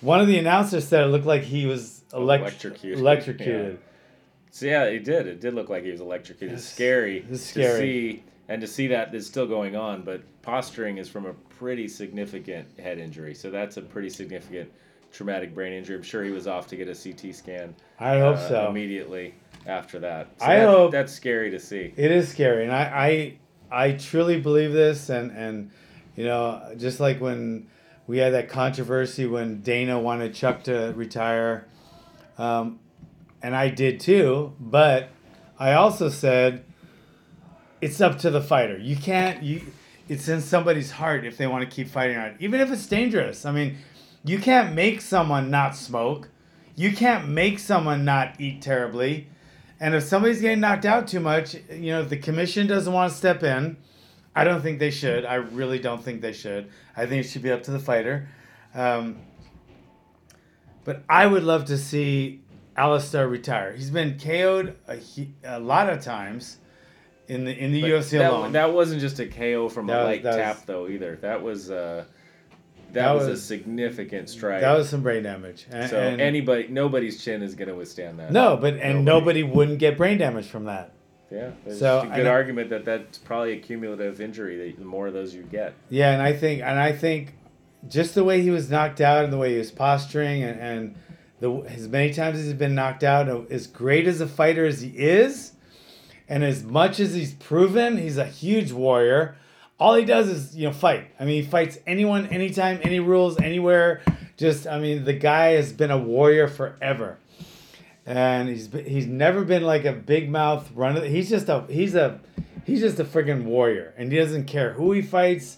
one 0.02 0.20
of 0.20 0.28
the 0.28 0.38
announcers 0.38 0.88
said 0.88 1.04
it 1.04 1.08
looked 1.08 1.26
like 1.26 1.42
he 1.42 1.66
was 1.66 2.04
elect- 2.14 2.44
Electrocuted. 2.44 3.00
Electrocuted. 3.00 3.80
So 4.54 4.68
yeah, 4.68 4.84
it 4.84 5.04
did. 5.04 5.26
It 5.26 5.42
did 5.42 5.56
look 5.56 5.70
like 5.70 5.84
he 5.84 5.90
was 5.90 6.00
electrocuted. 6.00 6.60
It's 6.60 6.70
scary, 6.70 7.26
it's 7.28 7.54
to 7.54 7.76
see 7.76 8.24
and 8.48 8.62
to 8.62 8.68
see 8.68 8.86
that 8.86 9.14
is 9.16 9.26
still 9.26 9.48
going 9.48 9.76
on. 9.76 10.04
But 10.04 10.22
posturing 10.44 11.00
is 11.00 11.10
from 11.10 11.26
a 11.26 11.34
pretty 11.34 11.88
significant 11.88 12.68
head 12.80 13.00
injury, 13.00 13.34
so 13.34 13.50
that's 13.50 13.78
a 13.78 13.82
pretty 13.82 14.12
significant 14.12 14.72
traumatic 15.12 15.56
brain 15.56 15.74
injury. 15.74 15.96
I'm 15.96 16.04
sure 16.04 16.24
he 16.24 16.30
was 16.30 16.46
off 16.46 16.68
to 16.68 16.76
get 16.76 16.88
a 16.88 16.94
CT 16.94 17.34
scan. 17.34 17.74
I 18.00 18.20
hope 18.20 18.36
uh, 18.36 18.48
so. 18.48 18.70
Immediately 18.70 19.34
after 19.66 19.98
that. 20.02 20.28
So 20.40 20.46
I 20.46 20.58
that- 20.58 20.68
hope- 20.68 20.92
that's 20.92 21.12
scary 21.12 21.50
to 21.50 21.60
see. 21.60 21.92
It 21.98 22.12
is 22.12 22.30
scary, 22.30 22.66
and 22.66 22.72
I, 22.72 23.40
I, 23.72 23.86
I 23.88 23.92
truly 23.94 24.40
believe 24.40 24.72
this, 24.72 25.10
and 25.10 25.32
and 25.32 25.72
you 26.16 26.26
know, 26.26 26.76
just 26.78 27.00
like 27.00 27.20
when 27.20 27.66
we 28.06 28.20
had 28.20 28.34
that 28.34 28.50
controversy 28.50 29.26
when 29.26 29.62
Dana 29.62 29.98
wanted 29.98 30.36
Chuck 30.36 30.62
to 30.66 30.94
retire, 30.96 31.66
um, 32.38 32.78
and 33.44 33.56
I 33.56 33.68
did 33.68 34.00
too, 34.00 34.54
but 34.60 35.10
I 35.60 35.74
also 35.74 36.10
said 36.10 36.64
it's 37.82 38.00
up 38.00 38.18
to 38.20 38.32
the 38.32 38.42
fighter. 38.42 38.78
You 38.78 38.96
can't 38.96 39.44
you. 39.44 39.62
It's 40.08 40.28
in 40.28 40.42
somebody's 40.42 40.92
heart 40.92 41.26
if 41.26 41.38
they 41.38 41.48
want 41.48 41.70
to 41.70 41.74
keep 41.74 41.88
fighting 41.88 42.18
on 42.18 42.36
even 42.40 42.60
if 42.62 42.72
it's 42.72 42.88
dangerous. 42.88 43.46
I 43.46 43.52
mean, 43.52 43.78
you 44.24 44.40
can't 44.40 44.74
make 44.74 45.02
someone 45.02 45.52
not 45.52 45.76
smoke. 45.76 46.30
You 46.76 46.94
can't 46.94 47.30
make 47.30 47.60
someone 47.60 48.04
not 48.04 48.40
eat 48.40 48.62
terribly. 48.62 49.28
And 49.80 49.94
if 49.94 50.04
somebody's 50.04 50.40
getting 50.40 50.62
knocked 50.62 50.86
out 50.86 51.08
too 51.08 51.20
much, 51.20 51.56
you 51.70 51.92
know, 51.92 52.02
if 52.02 52.10
the 52.10 52.18
commission 52.18 52.68
doesn't 52.68 52.92
want 52.92 53.12
to 53.12 53.18
step 53.18 53.44
in, 53.44 53.78
I 54.36 54.46
don't 54.46 54.62
think 54.62 54.80
they 54.80 54.92
should. 54.92 55.26
I 55.26 55.36
really 55.36 55.78
don't 55.78 56.02
think 56.02 56.22
they 56.22 56.34
should. 56.34 56.70
I 56.96 57.06
think 57.06 57.26
it 57.26 57.30
should 57.30 57.42
be 57.42 57.52
up 57.52 57.64
to 57.64 57.72
the 57.72 57.80
fighter. 57.80 58.30
Um, 58.74 59.18
but 60.86 61.04
I 61.10 61.28
would 61.28 61.44
love 61.44 61.66
to 61.66 61.78
see 61.78 62.43
Alistair 62.76 63.28
retire. 63.28 63.74
He's 63.74 63.90
been 63.92 64.18
KO'd 64.20 64.76
a, 64.88 65.00
a 65.44 65.60
lot 65.60 65.90
of 65.90 66.02
times 66.02 66.58
in 67.28 67.46
the 67.46 67.52
in 67.58 67.72
the 67.72 67.82
But 67.82 67.90
UFC 67.92 68.12
that, 68.18 68.32
alone. 68.32 68.52
that 68.54 68.74
wasn't 68.74 69.00
just 69.02 69.20
a 69.20 69.28
KO 69.28 69.70
from 69.70 69.88
That 69.88 69.94
a 69.94 69.98
was- 70.00 70.08
light 70.08 70.24
that 70.24 70.30
was- 70.30 70.38
tap 70.38 70.66
though 70.66 70.88
either. 70.88 71.18
That 71.22 71.42
was 71.42 71.70
uh, 71.72 72.06
that, 72.92 73.06
That 73.06 73.12
was, 73.16 73.28
a 73.28 73.38
significant 73.38 74.30
strike. 74.30 74.62
that 74.62 74.78
was 74.78 74.88
some 74.88 75.02
brain 75.02 75.24
damage. 75.24 75.66
And, 75.72 75.90
so 75.90 76.00
and- 76.00 76.22
anybody, 76.22 76.68
nobody's 76.68 77.24
chin 77.24 77.42
is 77.42 77.56
going 77.56 77.70
to 77.70 77.76
withstand 77.76 78.20
that. 78.20 78.32
no, 78.32 78.56
but 78.56 78.76
and 78.76 79.04
Nobody. 79.04 79.42
nobody 79.42 79.44
wouldn't 79.44 79.80
get 79.80 79.98
brain 79.98 80.18
damage 80.20 80.46
from 80.46 80.66
that. 80.66 80.92
Yeah, 81.32 81.50
there's 81.66 81.80
So, 81.80 82.02
a 82.02 82.16
good 82.16 82.28
argument 82.28 82.70
that 82.70 82.86
that's 82.86 83.18
probably 83.18 83.54
a 83.54 83.58
cumulative 83.60 84.22
injury. 84.22 84.58
That 84.58 84.78
the 84.78 84.86
more 84.86 85.08
of 85.08 85.14
those 85.14 85.34
you 85.34 85.42
get, 85.42 85.74
Yeah, 85.90 86.12
and 86.12 86.22
I 86.22 86.34
think 86.34 86.62
and 86.62 86.80
I 86.80 86.92
think 86.92 87.34
just 87.88 88.14
the 88.14 88.24
way 88.24 88.42
he 88.42 88.52
was 88.52 88.70
knocked 88.70 89.02
out 89.02 89.24
and 89.24 89.34
the 89.34 89.38
way 89.38 89.54
he 89.54 89.58
was 89.58 89.72
posturing 89.72 90.44
and, 90.44 90.60
and 90.60 90.96
the 91.44 91.52
as 91.68 91.90
many 91.90 92.14
times 92.14 92.40
as 92.40 92.46
he's 92.46 92.54
been 92.54 92.74
knocked 92.74 93.04
out, 93.04 93.28
as 93.52 93.68
great 93.68 94.08
as 94.08 94.22
a 94.22 94.28
fighter 94.28 94.66
as 94.66 94.80
he 94.80 94.88
is, 94.90 95.52
and 96.30 96.42
as 96.42 96.64
much 96.64 97.02
as 97.02 97.14
he's 97.14 97.34
proven, 97.34 97.98
he's 97.98 98.18
a 98.18 98.26
huge 98.26 98.72
warrior. 98.72 99.36
All 99.78 99.96
he 99.96 100.06
does 100.06 100.30
is 100.30 100.56
you 100.56 100.66
know 100.66 100.74
fight. 100.74 101.08
I 101.20 101.26
mean, 101.26 101.44
he 101.44 101.48
fights 101.48 101.80
anyone, 101.86 102.28
anytime, 102.28 102.80
any 102.82 103.02
rules, 103.02 103.38
anywhere. 103.42 104.02
Just 104.38 104.66
I 104.68 104.80
mean, 104.80 105.04
the 105.04 105.14
guy 105.14 105.52
has 105.52 105.74
been 105.74 105.92
a 105.92 105.98
warrior 105.98 106.48
forever, 106.48 107.18
and 108.06 108.48
he's 108.48 108.72
he's 108.72 109.06
never 109.06 109.44
been 109.44 109.64
like 109.64 109.84
a 109.84 109.92
big 109.92 110.30
mouth 110.30 110.72
runner. 110.74 111.04
He's 111.04 111.30
just 111.30 111.50
a 111.50 111.66
he's 111.68 111.94
a 111.94 112.22
he's 112.66 112.80
just 112.80 113.02
a 113.02 113.04
friggin' 113.04 113.44
warrior, 113.44 113.94
and 113.98 114.10
he 114.14 114.18
doesn't 114.18 114.46
care 114.46 114.72
who 114.72 114.94
he 114.94 115.02
fights. 115.02 115.58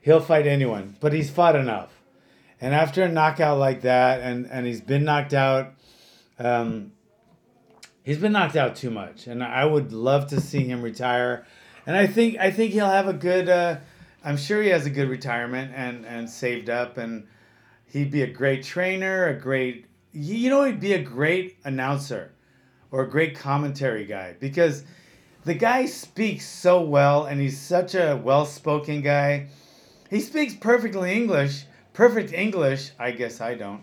He'll 0.00 0.20
fight 0.20 0.46
anyone, 0.46 0.96
but 1.00 1.12
he's 1.12 1.28
fought 1.28 1.56
enough. 1.56 1.95
And 2.60 2.74
after 2.74 3.02
a 3.02 3.08
knockout 3.08 3.58
like 3.58 3.82
that, 3.82 4.20
and 4.20 4.46
and 4.50 4.66
he's 4.66 4.80
been 4.80 5.04
knocked 5.04 5.34
out, 5.34 5.74
um, 6.38 6.92
he's 8.02 8.18
been 8.18 8.32
knocked 8.32 8.56
out 8.56 8.76
too 8.76 8.90
much, 8.90 9.26
and 9.26 9.44
I 9.44 9.64
would 9.64 9.92
love 9.92 10.28
to 10.28 10.40
see 10.40 10.64
him 10.64 10.80
retire. 10.80 11.44
And 11.86 11.96
I 11.96 12.06
think 12.06 12.38
I 12.38 12.50
think 12.50 12.72
he'll 12.72 12.86
have 12.86 13.08
a 13.08 13.12
good. 13.12 13.48
Uh, 13.48 13.76
I'm 14.24 14.36
sure 14.36 14.62
he 14.62 14.70
has 14.70 14.86
a 14.86 14.90
good 14.90 15.08
retirement 15.08 15.72
and 15.74 16.06
and 16.06 16.30
saved 16.30 16.70
up, 16.70 16.96
and 16.96 17.26
he'd 17.92 18.10
be 18.10 18.22
a 18.22 18.26
great 18.26 18.62
trainer, 18.62 19.26
a 19.26 19.38
great. 19.38 19.86
You 20.12 20.48
know, 20.48 20.64
he'd 20.64 20.80
be 20.80 20.94
a 20.94 21.02
great 21.02 21.58
announcer, 21.64 22.32
or 22.90 23.02
a 23.02 23.10
great 23.10 23.36
commentary 23.36 24.06
guy 24.06 24.34
because 24.40 24.82
the 25.44 25.54
guy 25.54 25.84
speaks 25.84 26.44
so 26.44 26.80
well, 26.80 27.26
and 27.26 27.38
he's 27.38 27.60
such 27.60 27.94
a 27.94 28.20
well-spoken 28.20 29.02
guy. 29.02 29.48
He 30.10 30.20
speaks 30.20 30.54
perfectly 30.54 31.12
English, 31.12 31.65
perfect 31.96 32.32
English. 32.32 32.92
I 32.98 33.10
guess 33.10 33.40
I 33.40 33.54
don't. 33.54 33.82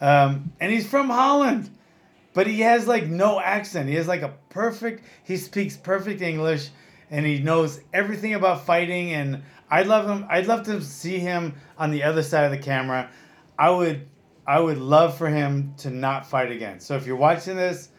Um, 0.00 0.52
and 0.60 0.70
he's 0.70 0.86
from 0.86 1.08
Holland, 1.08 1.70
but 2.34 2.48
he 2.48 2.60
has 2.60 2.88
like 2.88 3.06
no 3.06 3.40
accent. 3.40 3.88
He 3.88 3.94
has 3.94 4.08
like 4.08 4.22
a 4.22 4.34
perfect. 4.50 5.04
He 5.22 5.36
speaks 5.36 5.76
perfect 5.76 6.20
English, 6.20 6.68
and 7.10 7.24
he 7.24 7.38
knows 7.38 7.80
everything 7.94 8.34
about 8.34 8.66
fighting. 8.66 9.12
And 9.12 9.42
I'd 9.70 9.86
love 9.86 10.08
him. 10.08 10.26
I'd 10.28 10.46
love 10.46 10.64
to 10.64 10.82
see 10.82 11.20
him 11.20 11.54
on 11.78 11.92
the 11.92 12.02
other 12.02 12.22
side 12.22 12.44
of 12.44 12.50
the 12.50 12.58
camera. 12.58 13.08
I 13.58 13.70
would. 13.70 14.08
I 14.44 14.58
would 14.58 14.78
love 14.78 15.16
for 15.16 15.28
him 15.28 15.72
to 15.78 15.90
not 15.90 16.26
fight 16.26 16.50
again. 16.50 16.80
So 16.80 16.96
if 16.96 17.06
you're 17.06 17.14
watching 17.14 17.54
this, 17.54 17.90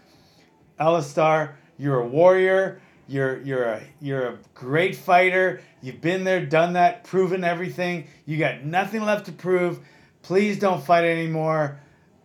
Alistair, 0.77 1.57
you're 1.77 2.01
a 2.01 2.07
warrior. 2.07 2.81
You're 3.07 3.41
you're 3.41 3.63
a 3.63 3.83
you're 3.99 4.27
a 4.27 4.37
great 4.53 4.95
fighter. 4.95 5.61
You've 5.81 6.01
been 6.01 6.23
there, 6.23 6.45
done 6.45 6.73
that, 6.73 7.03
proven 7.03 7.43
everything. 7.43 8.07
You 8.25 8.37
got 8.37 8.63
nothing 8.63 9.03
left 9.03 9.25
to 9.25 9.31
prove. 9.31 9.79
Please 10.21 10.57
don't 10.57 10.83
fight 10.83 11.03
anymore. 11.03 11.79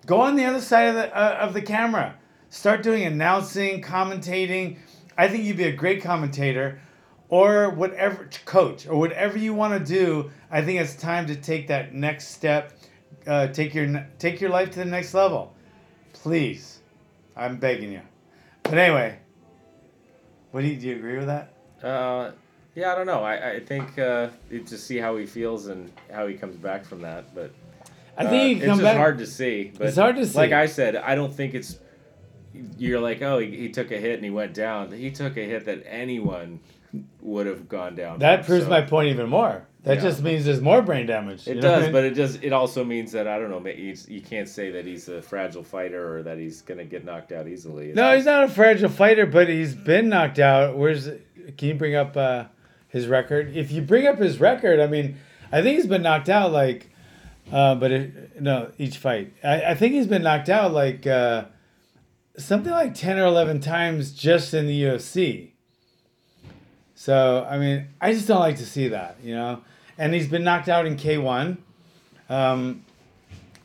Go 0.06 0.20
on 0.20 0.36
the 0.36 0.44
other 0.44 0.60
side 0.60 0.88
of 0.88 0.94
the 0.94 1.16
uh, 1.16 1.38
of 1.40 1.52
the 1.52 1.62
camera. 1.62 2.14
Start 2.50 2.82
doing 2.82 3.04
announcing, 3.04 3.82
commentating. 3.82 4.78
I 5.16 5.28
think 5.28 5.44
you'd 5.44 5.56
be 5.56 5.64
a 5.64 5.72
great 5.72 6.02
commentator, 6.02 6.80
or 7.28 7.70
whatever 7.70 8.30
coach, 8.44 8.86
or 8.86 8.96
whatever 8.96 9.36
you 9.36 9.52
want 9.52 9.84
to 9.84 9.92
do. 9.92 10.30
I 10.50 10.62
think 10.62 10.80
it's 10.80 10.94
time 10.94 11.26
to 11.26 11.34
take 11.34 11.66
that 11.68 11.92
next 11.92 12.28
step. 12.28 12.78
Uh, 13.26 13.48
take 13.48 13.74
your 13.74 14.06
take 14.18 14.40
your 14.40 14.50
life 14.50 14.70
to 14.70 14.78
the 14.78 14.84
next 14.84 15.12
level, 15.12 15.54
please. 16.12 16.78
I'm 17.36 17.56
begging 17.56 17.92
you. 17.92 18.02
But 18.62 18.78
anyway, 18.78 19.18
what 20.50 20.62
do 20.62 20.66
you, 20.68 20.76
do 20.76 20.88
you 20.88 20.96
agree 20.96 21.16
with 21.18 21.26
that? 21.26 21.52
uh, 21.82 22.32
yeah, 22.74 22.92
I 22.92 22.94
don't 22.94 23.06
know. 23.06 23.24
I 23.24 23.52
I 23.54 23.60
think 23.60 23.98
uh, 23.98 24.28
it 24.50 24.66
just 24.66 24.86
see 24.86 24.98
how 24.98 25.16
he 25.16 25.26
feels 25.26 25.66
and 25.66 25.90
how 26.12 26.26
he 26.28 26.34
comes 26.34 26.54
back 26.56 26.84
from 26.84 27.00
that. 27.02 27.34
But 27.34 27.50
I 28.16 28.24
uh, 28.24 28.30
think 28.30 28.58
he 28.58 28.64
it's 28.64 28.66
just 28.66 28.82
back. 28.82 28.96
hard 28.96 29.18
to 29.18 29.26
see. 29.26 29.72
But 29.76 29.88
It's 29.88 29.96
hard 29.96 30.14
to 30.16 30.26
see. 30.26 30.36
Like 30.38 30.52
I 30.52 30.66
said, 30.66 30.94
I 30.94 31.14
don't 31.16 31.32
think 31.34 31.54
it's. 31.54 31.78
You're 32.76 33.00
like, 33.00 33.20
oh, 33.22 33.38
he, 33.38 33.50
he 33.56 33.68
took 33.70 33.90
a 33.90 33.96
hit 33.96 34.14
and 34.14 34.24
he 34.24 34.30
went 34.30 34.54
down. 34.54 34.92
He 34.92 35.10
took 35.10 35.36
a 35.36 35.44
hit 35.44 35.64
that 35.64 35.82
anyone 35.86 36.60
would 37.20 37.46
have 37.46 37.68
gone 37.68 37.94
down. 37.96 38.20
that 38.20 38.44
from, 38.44 38.46
proves 38.46 38.64
so- 38.64 38.70
my 38.70 38.82
point 38.82 39.08
even 39.08 39.28
more. 39.28 39.66
That 39.88 39.96
Yeah. 39.96 40.02
just 40.02 40.22
means 40.22 40.44
there's 40.44 40.60
more 40.60 40.82
brain 40.82 41.06
damage. 41.06 41.48
It 41.48 41.56
what 41.56 41.64
I 41.64 41.68
does, 41.68 41.82
mean? 41.84 41.92
but 41.92 42.04
it 42.04 42.10
does. 42.14 42.34
It 42.42 42.52
also 42.52 42.84
means 42.84 43.10
that 43.12 43.26
I 43.26 43.38
don't 43.38 43.48
know. 43.48 43.66
You 43.66 44.20
can't 44.20 44.46
say 44.46 44.70
that 44.72 44.84
he's 44.84 45.08
a 45.08 45.22
fragile 45.22 45.62
fighter 45.62 46.18
or 46.18 46.22
that 46.24 46.36
he's 46.36 46.60
gonna 46.60 46.84
get 46.84 47.06
knocked 47.06 47.32
out 47.32 47.48
easily. 47.48 47.94
No, 47.94 48.14
he's 48.14 48.26
not 48.26 48.44
a 48.44 48.48
fragile 48.48 48.90
fighter, 48.90 49.24
but 49.24 49.48
he's 49.48 49.74
been 49.74 50.10
knocked 50.10 50.38
out. 50.38 50.76
Where's 50.76 51.06
can 51.56 51.68
you 51.68 51.74
bring 51.74 51.94
up 51.94 52.18
uh, 52.18 52.44
his 52.88 53.06
record? 53.06 53.56
If 53.56 53.72
you 53.72 53.80
bring 53.80 54.06
up 54.06 54.18
his 54.18 54.38
record, 54.38 54.78
I 54.78 54.88
mean, 54.88 55.16
I 55.50 55.62
think 55.62 55.76
he's 55.76 55.86
been 55.86 56.02
knocked 56.02 56.28
out 56.28 56.52
like, 56.52 56.90
uh, 57.50 57.74
but 57.76 57.90
it, 57.90 58.42
no, 58.42 58.70
each 58.76 58.98
fight. 58.98 59.32
I, 59.42 59.62
I 59.70 59.74
think 59.74 59.94
he's 59.94 60.06
been 60.06 60.22
knocked 60.22 60.50
out 60.50 60.74
like 60.74 61.06
uh, 61.06 61.44
something 62.36 62.72
like 62.72 62.92
ten 62.92 63.18
or 63.18 63.24
eleven 63.24 63.58
times 63.60 64.12
just 64.12 64.52
in 64.52 64.66
the 64.66 64.82
UFC. 64.82 65.52
So 66.94 67.46
I 67.48 67.56
mean, 67.56 67.86
I 68.02 68.12
just 68.12 68.28
don't 68.28 68.40
like 68.40 68.56
to 68.58 68.66
see 68.66 68.88
that, 68.88 69.16
you 69.24 69.34
know. 69.34 69.62
And 69.98 70.14
he's 70.14 70.28
been 70.28 70.44
knocked 70.44 70.68
out 70.68 70.86
in 70.86 70.96
K 70.96 71.18
one. 71.18 71.58
Um, 72.28 72.84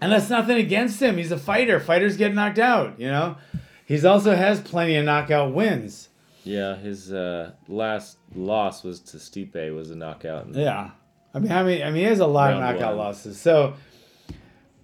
and 0.02 0.12
that's 0.12 0.30
nothing 0.30 0.58
against 0.58 1.02
him. 1.02 1.18
He's 1.18 1.32
a 1.32 1.38
fighter. 1.38 1.80
Fighters 1.80 2.18
get 2.18 2.34
knocked 2.34 2.60
out, 2.60 3.00
you 3.00 3.08
know. 3.08 3.38
He's 3.86 4.04
also 4.04 4.36
has 4.36 4.60
plenty 4.60 4.96
of 4.96 5.06
knockout 5.06 5.54
wins. 5.54 6.10
Yeah, 6.44 6.76
his 6.76 7.14
uh, 7.14 7.52
last 7.68 8.18
loss 8.36 8.84
was 8.84 9.00
to 9.02 9.18
Stipe. 9.18 9.74
Was 9.76 9.92
a 9.92 9.96
knockout. 9.96 10.54
Yeah. 10.54 10.92
I 11.34 11.40
mean, 11.40 11.52
I 11.52 11.64
mean, 11.64 11.82
I 11.84 11.86
mean, 11.86 11.96
he 11.96 12.04
has 12.04 12.20
a 12.20 12.28
lot 12.28 12.54
of 12.54 12.60
knockout 12.60 12.98
one. 12.98 13.06
losses. 13.06 13.40
So 13.40 13.76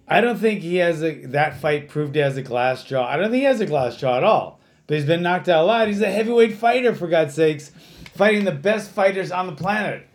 I 0.08 0.20
don't 0.20 0.38
think 0.38 0.60
he 0.62 0.76
has 0.76 1.02
a 1.02 1.26
that 1.26 1.60
fight 1.60 1.88
proved 1.88 2.14
he 2.14 2.20
has 2.20 2.36
a 2.36 2.42
glass 2.42 2.84
jaw. 2.84 3.06
I 3.06 3.16
don't 3.16 3.30
think 3.30 3.40
he 3.40 3.44
has 3.44 3.60
a 3.60 3.66
glass 3.66 3.96
jaw 3.96 4.16
at 4.16 4.24
all. 4.24 4.60
But 4.86 4.96
he's 4.96 5.06
been 5.06 5.22
knocked 5.22 5.48
out 5.48 5.62
a 5.62 5.66
lot. 5.66 5.86
He's 5.86 6.00
a 6.00 6.10
heavyweight 6.10 6.56
fighter 6.56 6.94
for 6.94 7.06
God's 7.06 7.34
sakes, 7.34 7.70
fighting 8.14 8.44
the 8.44 8.52
best 8.52 8.90
fighters 8.90 9.30
on 9.30 9.46
the 9.46 9.52
planet. 9.52 10.08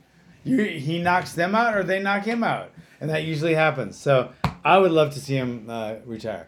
You, 0.46 0.64
he 0.64 1.00
knocks 1.02 1.34
them 1.34 1.54
out 1.56 1.76
or 1.76 1.84
they 1.84 2.00
knock 2.02 2.24
him 2.24 2.44
out, 2.44 2.72
and 3.02 3.10
that 3.10 3.24
usually 3.26 3.56
happens. 3.56 3.98
So 3.98 4.32
I 4.64 4.78
would 4.78 4.92
love 4.92 5.14
to 5.16 5.20
see 5.20 5.36
him 5.36 5.66
uh, 5.70 5.96
retire. 6.06 6.48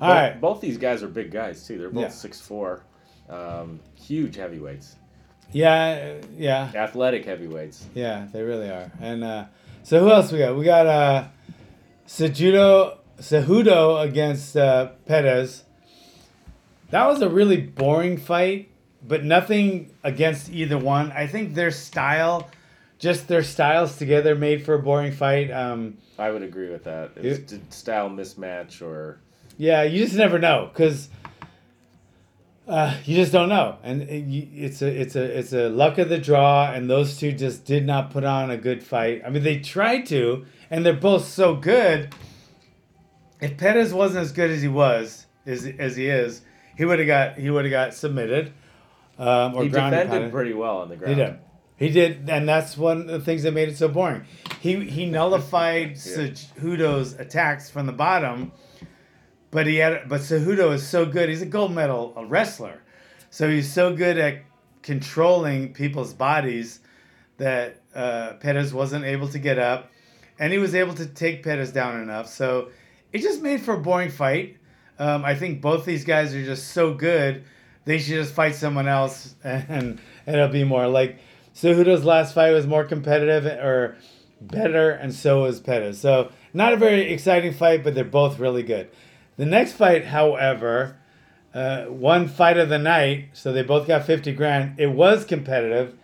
All 0.00 0.08
Both- 0.08 0.16
right. 0.16 0.40
Both 0.40 0.60
these 0.60 0.78
guys 0.78 1.02
are 1.02 1.08
big 1.08 1.30
guys 1.32 1.66
too. 1.66 1.78
They're 1.78 1.90
both 1.90 2.02
Yeah. 2.02 2.08
six 2.10 2.40
four, 2.40 2.82
um, 3.28 3.80
huge 3.94 4.36
heavyweights, 4.36 4.96
Yeah, 5.50 6.14
yeah. 6.36 6.70
athletic 6.74 7.24
heavyweights. 7.24 7.86
Yeah, 7.94 8.26
they 8.32 8.42
really 8.42 8.68
are. 8.70 8.92
And 9.00 9.24
uh, 9.24 9.44
so 9.82 9.98
who 10.00 10.10
else 10.10 10.30
we 10.30 10.38
got? 10.38 10.56
We 10.56 10.64
got 10.64 10.86
uh, 10.86 11.24
Sejudo 12.06 12.98
Cejudo 13.18 14.02
against 14.02 14.56
uh, 14.56 14.88
Perez. 15.06 15.64
That 16.90 17.06
was 17.06 17.22
a 17.22 17.28
really 17.28 17.56
boring 17.58 18.18
fight, 18.18 18.68
but 19.06 19.24
nothing 19.24 19.90
against 20.04 20.50
either 20.50 20.76
one. 20.76 21.10
I 21.12 21.26
think 21.26 21.54
their 21.54 21.70
style, 21.70 22.50
just 23.02 23.26
their 23.26 23.42
styles 23.42 23.96
together, 23.96 24.36
made 24.36 24.64
for 24.64 24.74
a 24.74 24.78
boring 24.78 25.10
fight. 25.10 25.50
Um, 25.50 25.98
I 26.20 26.30
would 26.30 26.42
agree 26.42 26.70
with 26.70 26.84
that. 26.84 27.10
It's 27.16 27.52
a 27.52 27.58
style 27.70 28.08
mismatch 28.08 28.80
or 28.80 29.18
yeah, 29.58 29.82
you 29.82 30.04
just 30.04 30.16
never 30.16 30.38
know 30.38 30.70
because 30.72 31.08
uh, 32.68 32.96
you 33.04 33.16
just 33.16 33.32
don't 33.32 33.48
know, 33.48 33.76
and 33.82 34.02
it, 34.02 34.24
it's 34.54 34.82
a 34.82 34.86
it's 34.86 35.16
a 35.16 35.38
it's 35.38 35.52
a 35.52 35.68
luck 35.68 35.98
of 35.98 36.08
the 36.08 36.18
draw, 36.18 36.70
and 36.72 36.88
those 36.88 37.18
two 37.18 37.32
just 37.32 37.64
did 37.64 37.84
not 37.84 38.12
put 38.12 38.22
on 38.22 38.52
a 38.52 38.56
good 38.56 38.84
fight. 38.84 39.22
I 39.26 39.30
mean, 39.30 39.42
they 39.42 39.58
tried 39.58 40.06
to, 40.06 40.46
and 40.70 40.86
they're 40.86 40.94
both 40.94 41.24
so 41.24 41.56
good. 41.56 42.14
If 43.40 43.58
Perez 43.58 43.92
wasn't 43.92 44.22
as 44.22 44.30
good 44.30 44.50
as 44.50 44.62
he 44.62 44.68
was, 44.68 45.26
as, 45.44 45.66
as 45.66 45.96
he 45.96 46.06
is, 46.06 46.42
he 46.78 46.84
would 46.84 47.00
have 47.00 47.08
got 47.08 47.36
he 47.36 47.50
would 47.50 47.64
have 47.64 47.72
got 47.72 47.94
submitted 47.94 48.52
um, 49.18 49.56
or 49.56 49.64
he 49.64 49.68
defended 49.70 50.30
pretty 50.30 50.52
well 50.54 50.78
on 50.78 50.88
the 50.88 50.96
ground. 50.96 51.18
He 51.18 51.20
did. 51.20 51.38
He 51.76 51.88
did, 51.88 52.28
and 52.28 52.48
that's 52.48 52.76
one 52.76 53.02
of 53.02 53.06
the 53.08 53.20
things 53.20 53.42
that 53.42 53.52
made 53.52 53.68
it 53.68 53.76
so 53.76 53.88
boring. 53.88 54.24
He 54.60 54.84
he 54.84 55.06
nullified 55.06 55.92
Cejudo's 55.96 57.14
attacks 57.14 57.70
from 57.70 57.86
the 57.86 57.92
bottom, 57.92 58.52
but 59.50 59.66
he 59.66 59.76
had 59.76 60.08
but 60.08 60.20
Cejudo 60.20 60.72
is 60.72 60.86
so 60.86 61.04
good. 61.06 61.28
He's 61.28 61.42
a 61.42 61.46
gold 61.46 61.72
medal 61.72 62.12
a 62.16 62.24
wrestler, 62.24 62.82
so 63.30 63.48
he's 63.48 63.72
so 63.72 63.94
good 63.94 64.18
at 64.18 64.42
controlling 64.82 65.72
people's 65.72 66.12
bodies 66.12 66.80
that 67.38 67.80
uh, 67.94 68.34
Perez 68.34 68.72
wasn't 68.72 69.04
able 69.04 69.28
to 69.28 69.38
get 69.38 69.58
up, 69.58 69.90
and 70.38 70.52
he 70.52 70.58
was 70.58 70.74
able 70.74 70.94
to 70.94 71.06
take 71.06 71.42
Perez 71.42 71.72
down 71.72 72.00
enough. 72.00 72.28
So 72.28 72.70
it 73.12 73.22
just 73.22 73.42
made 73.42 73.60
for 73.60 73.74
a 73.74 73.78
boring 73.78 74.10
fight. 74.10 74.58
Um, 74.98 75.24
I 75.24 75.34
think 75.34 75.60
both 75.60 75.84
these 75.84 76.04
guys 76.04 76.34
are 76.34 76.44
just 76.44 76.68
so 76.68 76.94
good. 76.94 77.44
They 77.84 77.98
should 77.98 78.14
just 78.14 78.34
fight 78.34 78.54
someone 78.54 78.86
else, 78.86 79.34
and, 79.42 79.64
and 80.26 80.36
it'll 80.36 80.48
be 80.48 80.64
more 80.64 80.86
like 80.86 81.18
Cejudo's 81.54 82.04
last 82.04 82.34
fight 82.34 82.52
was 82.52 82.66
more 82.66 82.84
competitive 82.84 83.46
or 83.46 83.96
better, 84.40 84.90
and 84.90 85.14
so 85.14 85.42
was 85.42 85.60
Perez. 85.60 86.00
So 86.00 86.30
not 86.52 86.72
a 86.72 86.76
very 86.76 87.12
exciting 87.12 87.52
fight, 87.52 87.84
but 87.84 87.94
they're 87.94 88.04
both 88.04 88.38
really 88.38 88.62
good. 88.62 88.88
The 89.36 89.46
next 89.46 89.72
fight, 89.72 90.06
however, 90.06 90.96
uh, 91.54 91.84
one 91.84 92.28
fight 92.28 92.56
of 92.56 92.68
the 92.68 92.78
night, 92.78 93.28
so 93.32 93.52
they 93.52 93.62
both 93.62 93.86
got 93.86 94.04
50 94.04 94.32
grand. 94.32 94.78
It 94.78 94.88
was 94.88 95.24
competitive, 95.24 95.94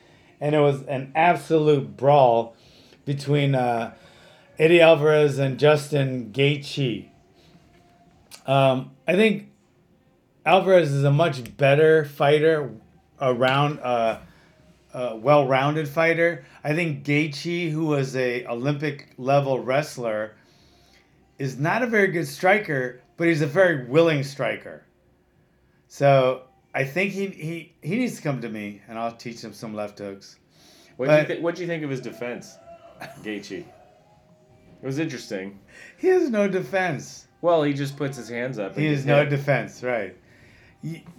and 0.40 0.54
it 0.54 0.60
was 0.60 0.82
an 0.82 1.12
absolute 1.14 1.96
brawl 1.96 2.54
between 3.04 3.54
uh, 3.54 3.94
Eddie 4.58 4.80
Alvarez 4.80 5.38
and 5.38 5.58
Justin 5.58 6.30
Gaethje. 6.32 7.08
Um, 8.46 8.92
I 9.06 9.14
think 9.14 9.50
Alvarez 10.44 10.92
is 10.92 11.04
a 11.04 11.10
much 11.10 11.56
better 11.56 12.04
fighter, 12.04 12.72
around 13.20 13.80
uh, 13.80 14.18
a 14.98 15.16
well-rounded 15.16 15.88
fighter. 15.88 16.44
I 16.64 16.74
think 16.74 17.04
Gaethje, 17.04 17.70
who 17.70 17.86
was 17.86 18.16
a 18.16 18.44
Olympic 18.46 19.10
level 19.16 19.60
wrestler, 19.60 20.34
is 21.38 21.58
not 21.58 21.82
a 21.82 21.86
very 21.86 22.08
good 22.08 22.26
striker, 22.26 23.00
but 23.16 23.28
he's 23.28 23.42
a 23.42 23.46
very 23.46 23.86
willing 23.86 24.24
striker. 24.24 24.84
So 25.86 26.42
I 26.74 26.84
think 26.84 27.12
he 27.12 27.26
he, 27.28 27.72
he 27.80 27.96
needs 27.96 28.16
to 28.16 28.22
come 28.22 28.40
to 28.40 28.48
me, 28.48 28.82
and 28.88 28.98
I'll 28.98 29.12
teach 29.16 29.40
him 29.42 29.52
some 29.52 29.72
left 29.74 29.98
hooks. 30.00 30.36
What 30.96 31.06
do 31.06 31.12
you 31.12 31.18
But- 31.18 31.26
think? 31.28 31.42
What 31.44 31.54
do 31.54 31.62
you 31.62 31.68
think 31.68 31.84
of 31.84 31.90
his 31.90 32.00
defense, 32.00 32.56
Gaethje? 33.22 33.64
It 34.82 34.86
was 34.86 34.98
interesting. 34.98 35.58
He 35.96 36.08
has 36.08 36.28
no 36.30 36.48
defense. 36.48 37.26
Well, 37.40 37.62
he 37.62 37.72
just 37.72 37.96
puts 37.96 38.16
his 38.16 38.28
hands 38.28 38.58
up. 38.58 38.76
He 38.76 38.86
has 38.86 39.06
no 39.06 39.24
defense, 39.24 39.82
right? 39.84 40.16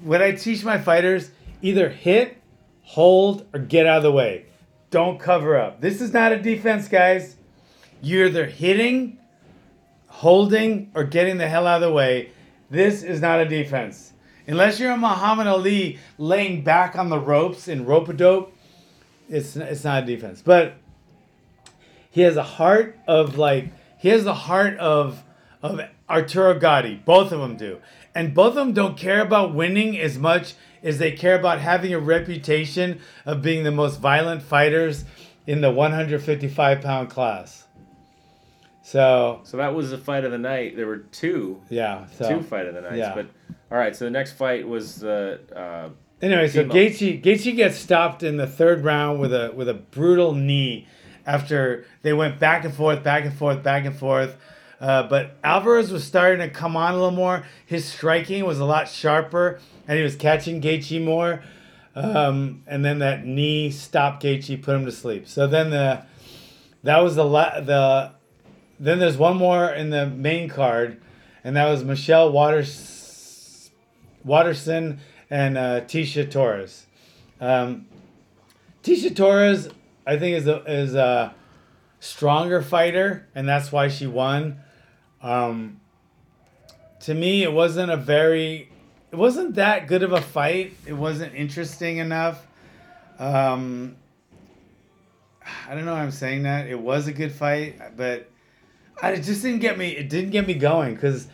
What 0.04 0.22
I 0.22 0.34
teach 0.34 0.66
my 0.66 0.78
fighters: 0.78 1.32
either 1.62 1.88
hit, 1.90 2.39
hold, 2.90 3.46
or 3.54 3.60
get 3.60 3.86
out 3.86 3.98
of 3.98 4.04
the 4.04 4.12
way. 4.12 4.46
Don't 4.90 5.20
cover 5.20 5.56
up. 5.56 5.80
This 5.80 6.02
is 6.02 6.12
not 6.12 6.32
a 6.32 6.42
defense, 6.42 6.88
guys. 6.88 7.36
You're 8.02 8.26
either 8.26 8.48
hitting, 8.48 9.20
holding, 10.08 10.90
or 10.96 11.04
getting 11.04 11.38
the 11.38 11.48
hell 11.48 11.68
out 11.68 11.84
of 11.84 11.88
the 11.88 11.94
way. 11.94 12.32
This 12.72 13.04
is 13.04 13.22
not 13.22 13.40
a 13.42 13.46
defense. 13.46 14.14
Unless 14.48 14.80
you're 14.80 14.92
a 14.92 14.98
Muhammad 14.98 15.46
Ali 15.46 16.00
laying 16.18 16.64
back 16.64 16.98
on 16.98 17.10
the 17.10 17.20
ropes 17.20 17.68
in 17.68 17.86
rope 17.86 18.10
a 18.10 18.14
dope, 18.14 18.52
it's 19.30 19.56
it's 19.56 19.84
not 19.84 20.02
a 20.02 20.06
defense. 20.08 20.42
But 20.42 20.74
he 22.10 22.22
has 22.22 22.38
a 22.38 22.44
heart 22.44 22.98
of 23.08 23.38
like 23.38 23.72
he 24.00 24.10
has 24.10 24.24
the 24.24 24.34
heart 24.34 24.80
of 24.80 25.24
of 25.62 25.80
Arturo 26.10 26.60
Gotti. 26.60 27.06
Both 27.06 27.32
of 27.32 27.40
them 27.40 27.56
do, 27.56 27.82
and 28.16 28.34
both 28.34 28.50
of 28.50 28.56
them 28.56 28.74
don't 28.74 28.98
care 28.98 29.22
about 29.22 29.54
winning 29.54 29.98
as 30.00 30.18
much 30.18 30.54
as 30.84 30.98
they 30.98 31.12
care 31.12 31.38
about 31.38 31.60
having 31.60 31.94
a 31.94 32.00
reputation 32.00 33.00
of 33.26 33.42
being 33.42 33.64
the 33.64 33.72
most 33.72 34.00
violent 34.00 34.42
fighters 34.42 35.06
in 35.46 35.62
the 35.62 35.72
155 35.72 36.82
pound 36.82 37.10
class. 37.10 37.66
So 38.82 39.42
So 39.44 39.58
that 39.58 39.76
was 39.76 39.92
the 39.92 39.98
fight 39.98 40.24
of 40.24 40.32
the 40.32 40.38
night. 40.38 40.76
There 40.76 40.88
were 40.88 40.98
two, 41.00 41.62
yeah, 41.70 42.06
so 42.18 42.30
two 42.30 42.42
fight 42.44 42.66
of 42.66 42.74
the 42.76 42.82
nights. 42.82 42.96
yeah. 42.98 43.14
But 43.14 43.28
all 43.72 43.78
right, 43.78 43.96
so 43.96 44.06
the 44.06 44.12
next 44.12 44.34
fight 44.34 44.68
was 44.68 44.96
the. 44.98 45.40
Uh, 45.56 45.90
Anyway, 46.22 46.50
so. 46.50 46.66
Gaethje 46.66 47.24
Gaethje 47.24 47.56
gets 47.56 47.78
stopped 47.78 48.24
in 48.24 48.36
the 48.36 48.46
third 48.48 48.84
round 48.84 49.22
with 49.22 49.34
a 49.34 49.54
with 49.56 49.70
a 49.70 49.74
brutal 49.74 50.34
knee 50.34 50.86
after 51.26 51.86
they 52.02 52.12
went 52.12 52.40
back 52.40 52.66
and 52.66 52.74
forth, 52.74 53.04
back 53.04 53.24
and 53.24 53.34
forth, 53.34 53.64
back 53.64 53.86
and 53.86 53.96
forth. 53.96 54.36
Uh, 54.80 55.04
but 55.04 55.36
Alvarez 55.44 55.92
was 55.92 56.04
starting 56.04 56.40
to 56.40 56.50
come 56.50 56.78
on 56.78 56.94
a 56.94 56.96
little 56.96 57.12
more. 57.12 57.44
His 57.66 57.86
striking 57.86 58.46
was 58.46 58.60
a 58.60 58.66
lot 58.66 58.88
sharper, 58.88 59.60
and 59.88 59.98
he 59.98 60.04
was 60.04 60.16
catching 60.16 60.62
Gaethje 60.62 61.04
more. 61.04 61.44
Um, 61.96 62.64
and 62.66 62.86
then 62.86 63.00
that 63.00 63.26
knee 63.26 63.72
stopped 63.72 64.24
Gaethje, 64.24 64.62
put 64.62 64.76
him 64.76 64.86
to 64.86 64.92
sleep. 64.92 65.28
So 65.28 65.48
then 65.48 65.70
the 65.70 66.04
that 66.84 67.00
was 67.00 67.16
the 67.16 67.26
la- 67.26 67.60
the 67.60 68.12
then 68.80 69.00
there's 69.00 69.18
one 69.18 69.36
more 69.36 69.70
in 69.70 69.90
the 69.90 70.06
main 70.06 70.48
card, 70.48 71.02
and 71.44 71.58
that 71.58 71.68
was 71.70 71.84
Michelle 71.84 72.32
Waters 72.32 73.70
Waterson 74.24 75.00
and 75.30 75.58
uh, 75.58 75.82
Tecia 75.82 76.30
Torres. 76.30 76.86
Um, 77.42 77.88
Tecia 78.84 79.14
Torres, 79.14 79.70
I 80.08 80.18
think, 80.18 80.38
is 80.38 80.48
a 80.48 80.64
is 80.72 80.96
a 80.96 81.34
stronger 82.00 82.62
fighter, 82.62 83.28
and 83.36 83.48
that's 83.48 83.72
why 83.74 83.90
she 83.90 84.08
won. 84.08 84.62
Um, 85.22 85.80
to 87.02 87.14
me, 87.14 87.44
it 87.44 87.52
wasn't 87.52 87.92
a 87.92 87.98
very, 87.98 88.70
it 89.12 89.16
wasn't 89.16 89.56
that 89.56 89.88
good 89.88 90.04
of 90.04 90.12
a 90.12 90.22
fight. 90.22 90.74
It 90.86 90.94
wasn't 90.94 91.34
interesting 91.36 91.98
enough. 91.98 92.46
Um, 93.18 93.96
I 95.68 95.76
don't 95.76 95.86
know 95.86 95.94
why 95.94 96.02
I'm 96.02 96.12
saying 96.12 96.44
that. 96.44 96.68
It 96.68 96.80
was 96.80 97.08
a 97.08 97.14
good 97.14 97.32
fight, 97.32 97.98
but 97.98 98.30
I, 99.02 99.12
it 99.12 99.24
just 99.24 99.42
didn't 99.42 99.60
get 99.60 99.78
me. 99.78 99.90
It 99.90 100.10
didn't 100.10 100.32
get 100.32 100.48
me 100.48 100.54
going 100.54 100.96
because 100.96 101.28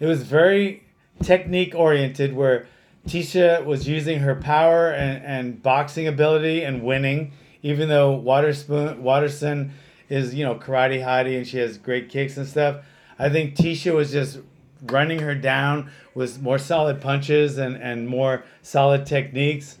it 0.00 0.06
was 0.06 0.22
very 0.22 0.84
technique 1.22 1.74
oriented, 1.74 2.34
where 2.34 2.66
Tecia 3.06 3.64
was 3.64 3.88
using 3.88 4.20
her 4.20 4.34
power 4.34 4.90
and, 4.90 5.24
and 5.24 5.62
boxing 5.62 6.06
ability 6.06 6.62
and 6.62 6.82
winning, 6.82 7.32
even 7.62 7.88
though 7.88 8.18
Waterspoon 8.18 8.98
Waterson 8.98 9.72
is 10.08 10.34
you 10.34 10.44
know 10.44 10.54
karate 10.54 11.04
hottie 11.04 11.36
and 11.36 11.46
she 11.46 11.58
has 11.58 11.78
great 11.78 12.08
kicks 12.08 12.36
and 12.36 12.46
stuff. 12.46 12.84
I 13.18 13.28
think 13.28 13.56
Tecia 13.56 13.94
was 13.94 14.12
just 14.12 14.38
running 14.82 15.18
her 15.20 15.34
down 15.34 15.90
with 16.14 16.40
more 16.40 16.58
solid 16.58 17.00
punches 17.00 17.58
and, 17.58 17.76
and 17.76 18.08
more 18.08 18.44
solid 18.62 19.06
techniques. 19.06 19.78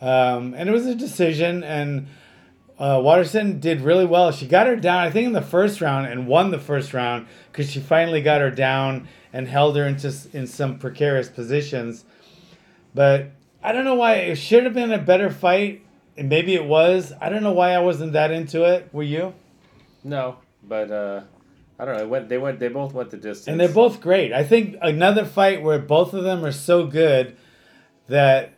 Um, 0.00 0.54
and 0.54 0.68
it 0.68 0.72
was 0.72 0.86
a 0.86 0.94
decision, 0.94 1.62
and 1.62 2.08
uh, 2.78 3.00
Waterson 3.02 3.60
did 3.60 3.80
really 3.80 4.04
well. 4.04 4.32
She 4.32 4.46
got 4.46 4.66
her 4.66 4.76
down, 4.76 4.98
I 4.98 5.10
think, 5.10 5.26
in 5.26 5.32
the 5.32 5.42
first 5.42 5.80
round 5.80 6.06
and 6.06 6.26
won 6.26 6.50
the 6.50 6.58
first 6.58 6.92
round 6.92 7.26
because 7.50 7.70
she 7.70 7.80
finally 7.80 8.20
got 8.20 8.40
her 8.40 8.50
down 8.50 9.08
and 9.32 9.48
held 9.48 9.76
her 9.76 9.86
into 9.86 10.12
in 10.32 10.46
some 10.46 10.78
precarious 10.78 11.28
positions. 11.28 12.04
But 12.94 13.30
I 13.62 13.72
don't 13.72 13.84
know 13.84 13.94
why 13.94 14.14
it 14.14 14.36
should 14.36 14.64
have 14.64 14.74
been 14.74 14.92
a 14.92 14.98
better 14.98 15.30
fight. 15.30 15.82
And 16.16 16.28
maybe 16.28 16.54
it 16.54 16.64
was. 16.64 17.12
I 17.20 17.28
don't 17.28 17.42
know 17.42 17.52
why 17.52 17.72
I 17.72 17.80
wasn't 17.80 18.12
that 18.12 18.30
into 18.30 18.62
it. 18.64 18.88
Were 18.92 19.02
you? 19.02 19.34
no, 20.04 20.36
but 20.62 20.90
uh, 20.90 21.22
I 21.78 21.84
don't 21.84 21.96
know. 21.96 22.02
It 22.02 22.08
went. 22.08 22.28
They 22.28 22.38
went. 22.38 22.60
They 22.60 22.68
both 22.68 22.92
went 22.92 23.10
the 23.10 23.16
distance. 23.16 23.48
And 23.48 23.60
they're 23.60 23.68
both 23.68 24.00
great. 24.00 24.32
I 24.32 24.44
think 24.44 24.76
another 24.80 25.24
fight 25.24 25.62
where 25.62 25.78
both 25.78 26.14
of 26.14 26.22
them 26.22 26.44
are 26.44 26.52
so 26.52 26.86
good 26.86 27.36
that 28.06 28.54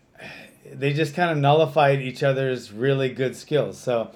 they 0.71 0.93
just 0.93 1.15
kind 1.15 1.31
of 1.31 1.39
nullified 1.39 2.01
each 2.01 2.23
other's 2.23 2.73
really 2.73 3.09
good 3.09 3.37
skills. 3.37 3.79
So, 3.79 4.11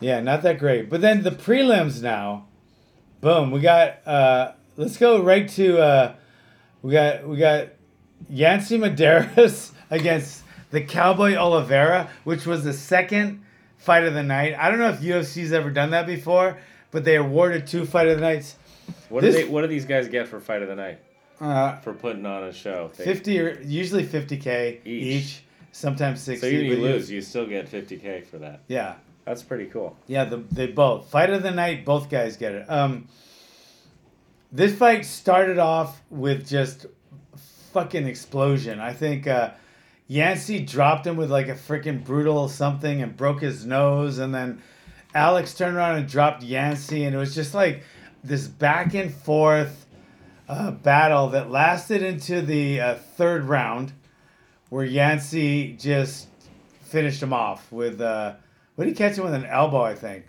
yeah, 0.00 0.20
not 0.20 0.42
that 0.42 0.58
great. 0.58 0.90
But 0.90 1.00
then 1.00 1.22
the 1.22 1.30
prelims 1.30 2.02
now, 2.02 2.46
boom, 3.20 3.50
we 3.50 3.60
got. 3.60 4.06
Uh, 4.06 4.52
let's 4.76 4.96
go 4.96 5.22
right 5.22 5.48
to. 5.50 5.78
Uh, 5.78 6.14
we 6.82 6.92
got 6.92 7.26
we 7.26 7.38
got 7.38 7.68
Yancy 8.28 8.78
Medeiros 8.78 9.72
against 9.90 10.42
the 10.70 10.82
Cowboy 10.82 11.36
Oliveira, 11.36 12.10
which 12.24 12.44
was 12.44 12.64
the 12.64 12.72
second 12.72 13.42
fight 13.78 14.04
of 14.04 14.12
the 14.12 14.22
night. 14.22 14.54
I 14.58 14.70
don't 14.70 14.78
know 14.78 14.90
if 14.90 15.00
UFC's 15.00 15.52
ever 15.52 15.70
done 15.70 15.90
that 15.90 16.06
before, 16.06 16.58
but 16.94 17.04
they 17.04 17.16
awarded 17.16 17.66
two 17.66 17.84
fight 17.84 18.06
of 18.08 18.14
the 18.16 18.22
nights. 18.22 18.56
What 19.10 19.20
this- 19.22 19.34
do 19.34 19.42
they? 19.42 19.48
What 19.48 19.60
do 19.62 19.66
these 19.66 19.84
guys 19.84 20.08
get 20.08 20.28
for 20.28 20.40
fight 20.40 20.62
of 20.62 20.68
the 20.68 20.76
night 20.76 20.98
Uh, 21.40 21.76
for 21.80 21.92
putting 21.92 22.24
on 22.24 22.44
a 22.44 22.52
show? 22.52 22.90
They- 22.96 23.04
50 23.04 23.40
or 23.40 23.60
usually 23.62 24.04
50k 24.04 24.80
each, 24.86 25.04
Each. 25.24 25.42
sometimes 25.72 26.20
60 26.22 26.40
So 26.48 26.54
even 26.54 26.66
you 26.66 26.76
lose, 26.76 27.10
you 27.10 27.20
still 27.20 27.46
get 27.46 27.68
50k 27.70 28.24
for 28.24 28.38
that. 28.38 28.60
yeah 28.68 28.94
That's 29.24 29.42
pretty 29.42 29.66
cool. 29.66 29.96
yeah 30.06 30.24
the, 30.24 30.36
they 30.52 30.68
both 30.68 31.10
fight 31.10 31.30
of 31.30 31.42
the 31.42 31.50
night 31.50 31.84
both 31.84 32.08
guys 32.08 32.36
get 32.36 32.54
it 32.54 32.66
um 32.70 33.08
this 34.52 34.72
fight 34.74 35.04
started 35.04 35.58
off 35.58 36.00
with 36.10 36.46
just 36.46 36.86
fucking 37.72 38.06
explosion 38.06 38.78
i 38.78 38.92
think 38.92 39.26
uh 39.26 39.50
Yancy 40.06 40.60
dropped 40.60 41.06
him 41.06 41.16
with 41.16 41.30
like 41.30 41.48
a 41.48 41.54
freaking 41.54 42.04
brutal 42.04 42.46
something 42.48 43.00
and 43.02 43.16
broke 43.16 43.40
his 43.40 43.64
nose 43.64 44.18
and 44.18 44.34
then 44.34 44.60
Alex 45.14 45.54
turned 45.54 45.76
around 45.76 45.96
and 45.96 46.08
dropped 46.08 46.42
Yancy 46.42 47.04
and 47.04 47.14
it 47.14 47.18
was 47.18 47.34
just 47.34 47.54
like 47.54 47.82
this 48.22 48.46
back 48.46 48.94
and 48.94 49.12
forth 49.12 49.86
uh, 50.48 50.70
battle 50.72 51.28
that 51.28 51.50
lasted 51.50 52.02
into 52.02 52.42
the 52.42 52.80
uh, 52.80 52.94
third 52.94 53.44
round 53.44 53.92
where 54.70 54.84
Yancy 54.84 55.74
just 55.78 56.28
finished 56.82 57.22
him 57.22 57.32
off 57.32 57.70
with 57.70 58.00
uh, 58.00 58.34
what 58.74 58.84
did 58.84 58.90
he 58.90 58.96
catch 58.96 59.16
him 59.16 59.24
with? 59.24 59.34
An 59.34 59.46
elbow 59.46 59.82
I 59.82 59.94
think 59.94 60.26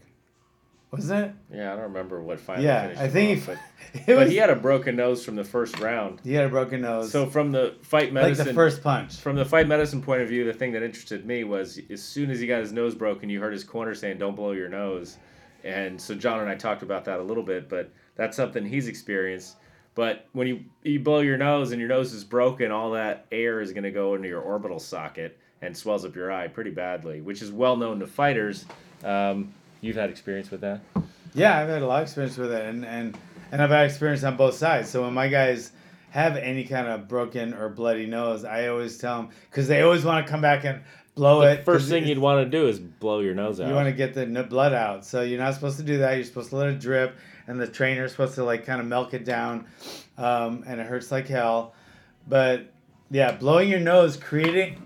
wasn't 0.96 1.26
it 1.26 1.56
Yeah, 1.58 1.72
I 1.72 1.76
don't 1.76 1.84
remember 1.86 2.22
what 2.22 2.40
final. 2.40 2.64
yeah 2.64 2.94
I 2.98 3.08
think 3.08 3.40
off, 3.40 3.46
he, 3.46 3.54
but, 3.54 4.08
it 4.12 4.16
but 4.16 4.30
he 4.30 4.38
had 4.38 4.50
a 4.50 4.56
broken 4.56 4.96
nose 4.96 5.24
from 5.24 5.36
the 5.36 5.44
first 5.44 5.80
round. 5.80 6.22
he 6.24 6.34
had 6.34 6.46
a 6.46 6.50
broken 6.50 6.82
nose 6.82 7.12
So 7.12 7.26
from 7.28 7.52
the 7.52 7.76
fight 7.82 8.12
medicine, 8.14 8.46
like 8.46 8.48
the 8.48 8.54
first 8.54 8.82
punch 8.84 9.16
from 9.18 9.36
the 9.36 9.46
fight 9.46 9.68
medicine 9.68 10.02
point 10.02 10.22
of 10.22 10.30
view, 10.30 10.44
the 10.46 10.54
thing 10.54 10.72
that 10.74 10.84
interested 10.84 11.26
me 11.26 11.44
was 11.44 11.80
as 11.90 12.02
soon 12.02 12.30
as 12.32 12.40
he 12.40 12.48
got 12.48 12.60
his 12.62 12.72
nose 12.72 12.96
broken, 12.96 13.30
you 13.30 13.40
heard 13.40 13.54
his 13.54 13.64
corner 13.64 13.94
saying, 13.96 14.18
"Don't 14.18 14.36
blow 14.36 14.52
your 14.52 14.70
nose," 14.70 15.18
and 15.64 16.00
so 16.00 16.16
John 16.16 16.40
and 16.40 16.50
I 16.50 16.56
talked 16.56 16.84
about 16.84 17.06
that 17.06 17.20
a 17.20 17.24
little 17.24 17.44
bit, 17.44 17.70
but 17.70 17.92
that's 18.16 18.36
something 18.38 18.66
he's 18.66 18.88
experienced. 18.88 19.58
But 19.96 20.28
when 20.34 20.48
you 20.48 20.66
you 20.84 21.00
blow 21.00 21.20
your 21.20 21.38
nose 21.38 21.72
and 21.72 21.80
your 21.80 21.90
nose 21.90 22.12
is 22.14 22.24
broken, 22.24 22.72
all 22.72 22.92
that 22.92 23.26
air 23.32 23.62
is 23.62 23.72
going 23.72 23.84
to 23.84 23.92
go 23.92 24.16
into 24.16 24.28
your 24.28 24.42
orbital 24.42 24.80
socket 24.80 25.40
and 25.62 25.76
swells 25.76 26.04
up 26.06 26.16
your 26.16 26.32
eye 26.32 26.48
pretty 26.48 26.70
badly, 26.72 27.22
which 27.22 27.42
is 27.42 27.52
well 27.52 27.78
known 27.78 28.00
to 28.00 28.08
fighters. 28.08 28.66
Um, 29.04 29.54
you've 29.86 29.96
had 29.96 30.10
experience 30.10 30.52
with 30.52 30.62
that. 30.62 30.82
Yeah, 31.34 31.60
I've 31.60 31.70
had 31.70 31.82
a 31.82 31.88
lot 31.88 32.02
of 32.02 32.08
experience 32.08 32.38
with 32.38 32.52
it, 32.52 32.66
and 32.66 32.86
and 32.86 33.18
and 33.52 33.62
I've 33.62 33.70
had 33.70 33.86
experience 33.86 34.24
on 34.24 34.38
both 34.38 34.56
sides. 34.56 34.90
So 34.90 35.04
when 35.04 35.14
my 35.14 35.28
guys 35.28 35.72
have 36.12 36.38
any 36.38 36.64
kind 36.64 36.88
of 36.88 37.08
broken 37.08 37.54
or 37.54 37.68
bloody 37.70 38.06
nose, 38.06 38.46
I 38.46 38.68
always 38.68 38.98
tell 38.98 39.18
them 39.18 39.30
because 39.50 39.68
they 39.68 39.82
always 39.82 40.06
want 40.06 40.26
to 40.26 40.32
come 40.32 40.42
back 40.42 40.64
and 40.64 40.82
blow 41.14 41.42
The 41.42 41.60
it. 41.60 41.66
first 41.66 41.90
thing 41.90 42.06
you'd 42.08 42.18
want 42.20 42.46
to 42.46 42.50
do 42.58 42.68
is 42.68 42.80
blow 42.80 43.20
your 43.20 43.36
nose 43.36 43.60
out. 43.60 43.68
you 43.68 43.74
want 43.74 43.88
to 43.88 43.94
get 43.94 44.14
the 44.14 44.26
blood 44.44 44.74
out. 44.74 45.06
So 45.06 45.22
you're 45.24 45.40
not 45.40 45.54
supposed 45.54 45.78
to 45.78 45.84
do 45.84 45.98
that. 46.00 46.16
You're 46.16 46.24
supposed 46.26 46.50
to 46.50 46.56
let 46.56 46.70
it 46.70 46.80
drip, 46.80 47.16
and 47.48 47.60
the 47.60 47.68
trainer's 47.68 48.12
supposed 48.12 48.36
to 48.36 48.44
like 48.46 48.66
kind 48.66 48.80
of 48.80 48.88
milk 48.88 49.14
it 49.14 49.26
down, 49.26 49.66
um, 50.18 50.64
and 50.68 50.80
it 50.80 50.88
hurts 50.88 51.12
like 51.12 51.28
hell. 51.28 51.74
But 52.28 52.72
yeah, 53.12 53.34
blowing 53.34 53.70
your 53.70 53.80
nose, 53.82 54.16
creating 54.18 54.82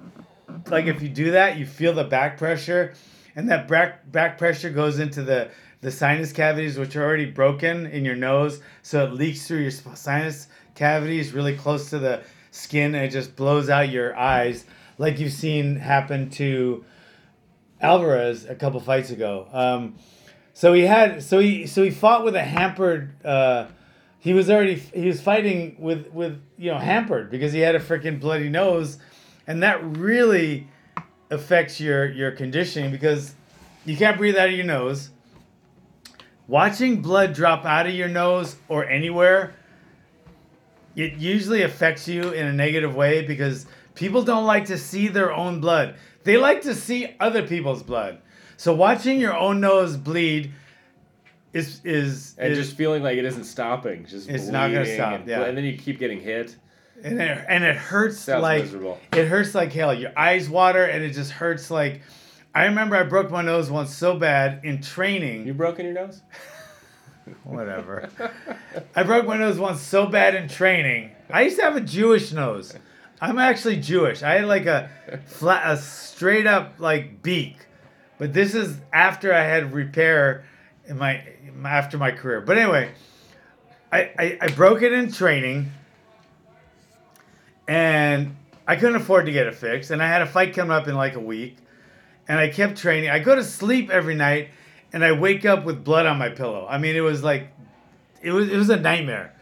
like 0.68 0.86
if 0.86 1.02
you 1.02 1.10
do 1.10 1.32
that, 1.32 1.58
you 1.58 1.66
feel 1.68 1.94
the 1.94 2.04
back 2.04 2.38
pressure, 2.40 2.94
and 3.40 3.50
that 3.50 3.70
back 3.70 4.12
back 4.12 4.38
pressure 4.38 4.70
goes 4.70 5.00
into 5.00 5.24
the 5.24 5.50
the 5.80 5.90
sinus 5.90 6.34
cavities, 6.34 6.78
which 6.78 6.98
are 6.98 7.06
already 7.06 7.26
broken 7.26 7.86
in 7.86 8.04
your 8.04 8.18
nose, 8.18 8.62
so 8.82 9.06
it 9.06 9.14
leaks 9.14 9.48
through 9.48 9.60
your 9.60 9.72
sinus 9.72 10.50
cavities 10.76 11.32
really 11.32 11.56
close 11.56 11.90
to 11.90 12.00
the 12.00 12.22
skin, 12.52 12.94
and 12.96 13.06
it 13.06 13.12
just 13.12 13.38
blows 13.38 13.70
out 13.70 13.88
your 13.88 14.14
eyes, 14.18 14.66
like 14.98 15.20
you've 15.20 15.32
seen 15.32 15.78
happen 15.78 16.30
to 16.32 16.84
Alvarez 17.80 18.44
a 18.44 18.56
couple 18.56 18.82
fights 18.82 19.10
ago. 19.10 19.48
Um, 19.54 19.96
so 20.54 20.74
he 20.74 20.82
had 20.82 21.24
so 21.24 21.40
he 21.40 21.66
so 21.66 21.82
he 21.82 21.92
fought 21.92 22.26
with 22.26 22.36
a 22.36 22.44
hampered. 22.44 23.26
Uh, 23.26 23.68
he 24.18 24.34
was 24.34 24.50
already 24.50 24.76
he 24.76 25.08
was 25.08 25.22
fighting 25.22 25.78
with 25.80 26.12
with 26.12 26.42
you 26.58 26.72
know 26.72 26.78
hampered 26.78 27.32
because 27.32 27.54
he 27.54 27.62
had 27.62 27.76
a 27.76 27.80
freaking 27.80 28.20
bloody 28.20 28.50
nose, 28.50 28.98
and 29.48 29.64
that 29.64 29.82
really 29.82 30.68
affects 31.30 31.80
your 31.80 32.10
your 32.10 32.32
conditioning 32.32 32.92
because 32.92 33.36
you 33.86 33.96
can't 33.98 34.18
breathe 34.18 34.36
out 34.36 34.50
of 34.50 34.56
your 34.56 34.66
nose. 34.66 35.12
Watching 36.48 37.02
blood 37.02 37.34
drop 37.34 37.66
out 37.66 37.86
of 37.86 37.94
your 37.94 38.08
nose 38.08 38.56
or 38.68 38.86
anywhere, 38.86 39.54
it 40.96 41.14
usually 41.14 41.62
affects 41.62 42.08
you 42.08 42.32
in 42.32 42.48
a 42.48 42.54
negative 42.54 42.96
way 42.96 43.22
because 43.22 43.68
people 43.94 44.24
don't 44.24 44.46
like 44.46 44.66
to 44.66 44.78
see 44.78 45.08
their 45.08 45.32
own 45.32 45.62
blood. 45.62 45.96
They 46.24 46.38
like 46.38 46.62
to 46.64 46.74
see 46.74 47.16
other 47.20 47.46
people's 47.48 47.84
blood. 47.84 48.22
So 48.58 48.74
watching 48.74 49.20
your 49.20 49.38
own 49.38 49.62
nose 49.62 49.96
bleed 49.96 50.52
is 51.54 51.82
is, 51.84 52.36
and 52.38 52.52
is 52.52 52.58
just 52.58 52.78
feeling 52.78 53.04
like 53.04 53.18
it 53.18 53.26
isn't 53.26 53.46
stopping. 53.46 54.06
Just 54.06 54.30
It's 54.30 54.48
not 54.48 54.72
gonna 54.72 54.86
stop, 54.86 55.22
And, 55.22 55.30
yeah. 55.30 55.44
and 55.44 55.58
then 55.58 55.64
you 55.64 55.78
keep 55.78 56.00
getting 56.00 56.20
hit. 56.20 56.56
And 57.04 57.22
it, 57.22 57.46
and 57.48 57.64
it 57.64 57.76
hurts 57.76 58.20
Sounds 58.20 58.42
like 58.42 58.64
miserable. 58.64 59.00
it 59.14 59.28
hurts 59.28 59.54
like 59.56 59.72
hell. 59.74 59.94
Your 59.94 60.12
eyes 60.18 60.50
water 60.50 60.84
and 60.84 61.04
it 61.04 61.12
just 61.14 61.32
hurts 61.32 61.70
like. 61.72 62.02
I 62.54 62.66
remember 62.66 62.96
I 62.96 63.04
broke 63.04 63.30
my 63.30 63.44
nose 63.44 63.70
once 63.70 63.94
so 63.94 64.18
bad 64.18 64.62
in 64.66 64.82
training. 64.82 65.46
You 65.46 65.54
broken 65.54 65.86
your 65.86 65.94
nose? 65.94 66.22
Whatever. 67.44 68.10
I 68.96 69.04
broke 69.04 69.28
my 69.28 69.38
nose 69.38 69.60
once 69.60 69.82
so 69.82 70.08
bad 70.08 70.34
in 70.36 70.48
training. 70.48 71.12
I 71.30 71.44
used 71.44 71.58
to 71.58 71.64
have 71.64 71.76
a 71.76 71.82
Jewish 71.82 72.32
nose. 72.32 72.74
I'm 73.22 73.38
actually 73.38 73.78
Jewish. 73.78 74.24
I 74.24 74.36
had 74.36 74.46
like 74.46 74.66
a 74.66 74.90
flat, 75.28 75.70
a 75.72 75.78
straight 75.78 76.48
up 76.48 76.76
like 76.80 77.22
beak, 77.22 77.58
but 78.18 78.34
this 78.34 78.56
is 78.56 78.78
after 78.92 79.34
I 79.34 79.44
had 79.44 79.74
repair 79.74 80.46
in 80.88 80.98
my 80.98 81.22
after 81.66 81.98
my 81.98 82.12
career. 82.12 82.42
But 82.42 82.58
anyway, 82.58 82.92
I 83.92 84.00
I, 84.18 84.38
I 84.42 84.48
broke 84.50 84.82
it 84.82 84.92
in 84.94 85.12
training, 85.12 85.72
and 87.70 88.36
I 88.68 88.76
couldn't 88.76 88.96
afford 88.96 89.28
to 89.28 89.32
get 89.32 89.46
it 89.46 89.54
fixed. 89.54 89.92
And 89.92 90.02
I 90.02 90.08
had 90.08 90.24
a 90.24 90.26
fight 90.26 90.56
coming 90.56 90.72
up 90.72 90.88
in 90.88 90.96
like 90.96 91.14
a 91.16 91.20
week, 91.20 91.58
and 92.28 92.40
I 92.40 92.50
kept 92.50 92.78
training. 92.80 93.12
I 93.12 93.20
go 93.20 93.36
to 93.36 93.44
sleep 93.44 93.92
every 93.92 94.16
night, 94.16 94.50
and 94.92 95.06
I 95.06 95.12
wake 95.12 95.46
up 95.46 95.66
with 95.66 95.84
blood 95.84 96.08
on 96.08 96.18
my 96.18 96.30
pillow. 96.30 96.66
I 96.68 96.80
mean, 96.80 96.96
it 96.96 97.02
was 97.02 97.24
like, 97.24 97.50
it 98.22 98.32
was 98.32 98.50
it 98.50 98.58
was 98.58 98.70
a 98.72 98.76
nightmare, 98.78 99.36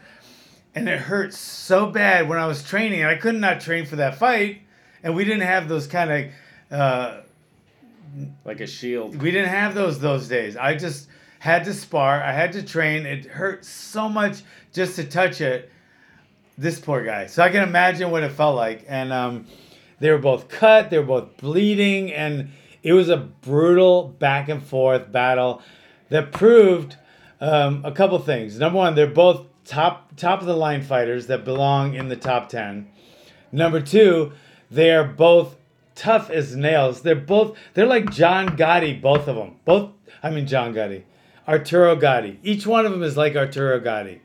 and 0.74 0.88
it 0.88 1.00
hurt 1.00 1.32
so 1.32 1.86
bad 1.86 2.28
when 2.28 2.38
I 2.38 2.46
was 2.46 2.62
training. 2.62 3.00
And 3.00 3.08
I 3.08 3.16
could 3.16 3.34
not 3.34 3.54
not 3.54 3.60
train 3.62 3.86
for 3.86 3.96
that 3.96 4.16
fight, 4.16 4.60
and 5.02 5.16
we 5.16 5.24
didn't 5.24 5.46
have 5.48 5.68
those 5.68 5.86
kind 5.86 6.10
of. 6.12 6.78
Uh, 6.78 7.20
Like 8.44 8.60
a 8.60 8.66
shield. 8.66 9.22
we 9.22 9.30
didn't 9.30 9.48
have 9.50 9.74
those 9.74 10.00
those 10.00 10.28
days. 10.28 10.56
I 10.56 10.74
just 10.74 11.08
had 11.38 11.64
to 11.64 11.72
spar. 11.72 12.22
I 12.22 12.32
had 12.32 12.52
to 12.52 12.62
train. 12.62 13.06
It 13.06 13.24
hurt 13.24 13.64
so 13.64 14.08
much 14.08 14.42
just 14.72 14.96
to 14.96 15.04
touch 15.04 15.40
it. 15.40 15.70
This 16.58 16.80
poor 16.80 17.04
guy. 17.04 17.26
So 17.26 17.42
I 17.42 17.50
can 17.50 17.62
imagine 17.62 18.10
what 18.10 18.24
it 18.24 18.32
felt 18.32 18.56
like. 18.56 18.84
And 18.88 19.12
um, 19.12 19.46
they 20.00 20.10
were 20.10 20.18
both 20.18 20.48
cut. 20.48 20.90
They 20.90 20.98
were 20.98 21.04
both 21.04 21.36
bleeding, 21.36 22.12
and 22.12 22.50
it 22.82 22.92
was 22.92 23.08
a 23.08 23.16
brutal 23.16 24.08
back 24.08 24.48
and 24.48 24.62
forth 24.62 25.10
battle 25.10 25.62
that 26.08 26.32
proved 26.32 26.96
um, 27.40 27.82
a 27.84 27.92
couple 27.92 28.18
things. 28.18 28.58
Number 28.58 28.78
one, 28.78 28.94
they're 28.94 29.06
both 29.06 29.46
top 29.64 30.16
top 30.16 30.40
of 30.40 30.46
the 30.46 30.56
line 30.56 30.82
fighters 30.82 31.26
that 31.28 31.44
belong 31.44 31.94
in 31.94 32.08
the 32.08 32.16
top 32.16 32.48
ten. 32.48 32.88
Number 33.52 33.80
two, 33.80 34.32
they 34.70 34.90
are 34.90 35.04
both 35.04 35.56
tough 35.94 36.30
as 36.30 36.56
nails. 36.56 37.02
They're 37.02 37.14
both 37.14 37.56
they're 37.74 37.86
like 37.86 38.10
John 38.10 38.56
Gotti, 38.56 39.00
both 39.00 39.28
of 39.28 39.36
them. 39.36 39.56
Both 39.64 39.90
I 40.22 40.30
mean 40.30 40.46
John 40.46 40.74
Gotti, 40.74 41.02
Arturo 41.46 41.96
Gotti. 41.96 42.38
Each 42.42 42.66
one 42.66 42.86
of 42.86 42.92
them 42.92 43.02
is 43.02 43.16
like 43.16 43.36
Arturo 43.36 43.80
Gotti, 43.80 44.20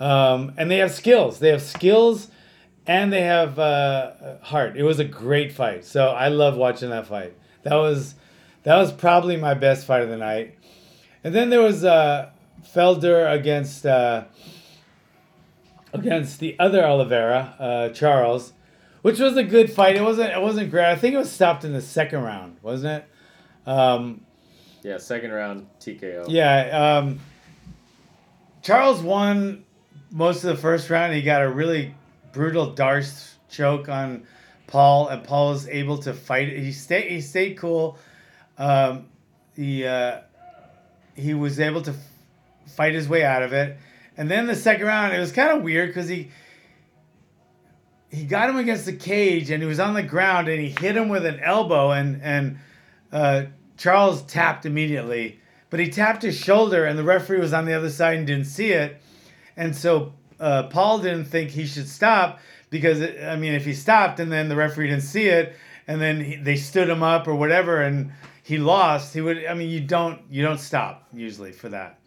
um, 0.00 0.52
and 0.56 0.70
they 0.70 0.78
have 0.78 0.90
skills. 0.90 1.38
They 1.38 1.50
have 1.50 1.62
skills, 1.62 2.28
and 2.86 3.12
they 3.12 3.22
have 3.22 3.58
uh, 3.58 4.38
heart. 4.42 4.76
It 4.76 4.82
was 4.82 4.98
a 4.98 5.04
great 5.04 5.52
fight. 5.52 5.84
So 5.84 6.08
I 6.08 6.28
love 6.28 6.56
watching 6.56 6.90
that 6.90 7.06
fight. 7.06 7.36
That 7.62 7.74
was 7.76 8.14
that 8.64 8.76
was 8.76 8.92
probably 8.92 9.36
my 9.36 9.54
best 9.54 9.86
fight 9.86 10.02
of 10.02 10.08
the 10.08 10.16
night. 10.16 10.56
And 11.22 11.34
then 11.34 11.50
there 11.50 11.60
was 11.60 11.84
uh, 11.84 12.30
Felder 12.74 13.30
against 13.32 13.84
uh, 13.86 14.24
against 15.92 16.40
the 16.40 16.56
other 16.58 16.84
Oliveira, 16.84 17.54
uh, 17.58 17.88
Charles, 17.90 18.52
which 19.02 19.18
was 19.18 19.36
a 19.36 19.44
good 19.44 19.70
fight. 19.72 19.96
It 19.96 20.02
wasn't 20.02 20.30
it 20.30 20.40
wasn't 20.40 20.70
great. 20.70 20.86
I 20.86 20.96
think 20.96 21.14
it 21.14 21.18
was 21.18 21.30
stopped 21.30 21.64
in 21.64 21.72
the 21.72 21.82
second 21.82 22.22
round, 22.22 22.56
wasn't 22.62 23.02
it? 23.02 23.68
Um, 23.68 24.22
Yeah, 24.82 24.96
second 24.96 25.32
round 25.32 25.66
TKO. 25.80 26.24
yeah. 26.28 26.98
Um, 26.98 27.20
Charles 28.62 29.02
won 29.02 29.64
most 30.10 30.44
of 30.44 30.54
the 30.54 30.60
first 30.60 30.90
round. 30.90 31.14
He 31.14 31.22
got 31.22 31.42
a 31.42 31.48
really 31.48 31.94
brutal 32.32 32.72
D'Arce 32.72 33.36
choke 33.48 33.88
on 33.88 34.24
Paul, 34.66 35.08
and 35.08 35.24
Paul 35.24 35.50
was 35.50 35.68
able 35.68 35.98
to 35.98 36.14
fight. 36.14 36.48
He 36.48 36.72
stayed. 36.72 37.10
He 37.10 37.20
stayed 37.20 37.56
cool. 37.56 37.98
Um, 38.58 39.06
he 39.56 39.84
uh, 39.86 40.20
he 41.14 41.34
was 41.34 41.60
able 41.60 41.82
to 41.82 41.90
f- 41.90 41.96
fight 42.66 42.94
his 42.94 43.08
way 43.08 43.24
out 43.24 43.42
of 43.42 43.52
it. 43.52 43.76
And 44.16 44.30
then 44.30 44.46
the 44.46 44.54
second 44.54 44.86
round, 44.86 45.14
it 45.14 45.18
was 45.18 45.32
kind 45.32 45.50
of 45.50 45.62
weird 45.62 45.88
because 45.90 46.08
he 46.08 46.30
he 48.10 48.24
got 48.24 48.50
him 48.50 48.56
against 48.56 48.86
the 48.86 48.92
cage 48.92 49.50
and 49.50 49.62
he 49.62 49.68
was 49.68 49.78
on 49.78 49.94
the 49.94 50.02
ground 50.02 50.48
and 50.48 50.60
he 50.60 50.70
hit 50.70 50.96
him 50.96 51.08
with 51.08 51.24
an 51.24 51.40
elbow 51.40 51.92
and 51.92 52.20
and 52.22 52.58
uh, 53.12 53.44
Charles 53.76 54.22
tapped 54.22 54.66
immediately, 54.66 55.40
but 55.68 55.80
he 55.80 55.88
tapped 55.88 56.22
his 56.22 56.36
shoulder 56.36 56.84
and 56.84 56.98
the 56.98 57.04
referee 57.04 57.40
was 57.40 57.52
on 57.52 57.64
the 57.64 57.72
other 57.72 57.90
side 57.90 58.18
and 58.18 58.26
didn't 58.26 58.44
see 58.44 58.72
it, 58.72 59.00
and 59.60 59.76
so 59.76 60.14
uh, 60.40 60.64
Paul 60.64 61.00
didn't 61.00 61.26
think 61.26 61.50
he 61.50 61.66
should 61.66 61.88
stop 61.88 62.40
because 62.70 63.00
it, 63.00 63.22
I 63.22 63.36
mean 63.36 63.52
if 63.52 63.64
he 63.64 63.74
stopped 63.74 64.18
and 64.18 64.32
then 64.32 64.48
the 64.48 64.56
referee 64.56 64.88
didn't 64.88 65.02
see 65.02 65.26
it 65.26 65.54
and 65.86 66.00
then 66.00 66.24
he, 66.24 66.36
they 66.36 66.56
stood 66.56 66.88
him 66.88 67.02
up 67.02 67.28
or 67.28 67.34
whatever 67.34 67.82
and 67.82 68.10
he 68.42 68.56
lost 68.56 69.12
he 69.12 69.20
would 69.20 69.44
I 69.44 69.52
mean 69.54 69.68
you 69.68 69.80
don't 69.80 70.22
you 70.30 70.42
don't 70.42 70.58
stop 70.58 71.06
usually 71.12 71.52
for 71.52 71.68
that. 71.68 72.00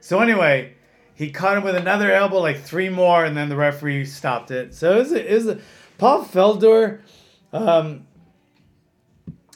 So 0.00 0.20
anyway, 0.20 0.74
he 1.14 1.30
caught 1.30 1.58
him 1.58 1.62
with 1.62 1.76
another 1.76 2.10
elbow, 2.10 2.38
like 2.38 2.60
three 2.60 2.88
more, 2.88 3.24
and 3.24 3.36
then 3.36 3.48
the 3.50 3.56
referee 3.56 4.06
stopped 4.06 4.50
it. 4.50 4.74
So 4.74 4.98
is 4.98 5.12
it 5.12 5.60
Paul 5.98 6.24
Felder. 6.24 7.02
Um, 7.52 8.06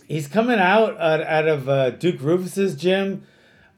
he's 0.06 0.28
coming 0.28 0.58
out 0.58 1.00
out, 1.00 1.22
out 1.22 1.48
of 1.48 1.68
uh, 1.68 1.90
Duke 1.90 2.20
Roufus's 2.20 2.76
gym, 2.76 3.26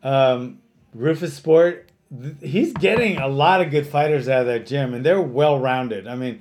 um, 0.02 0.58
Roufusport. 0.94 1.85
Th- 2.10 2.34
He's 2.40 2.72
getting 2.72 3.18
a 3.18 3.28
lot 3.28 3.60
of 3.60 3.70
good 3.70 3.86
fighters 3.86 4.28
out 4.28 4.42
of 4.42 4.46
that 4.46 4.66
gym, 4.66 4.94
and 4.94 5.04
they're 5.04 5.20
well 5.20 5.58
rounded. 5.58 6.06
I 6.06 6.14
mean, 6.14 6.40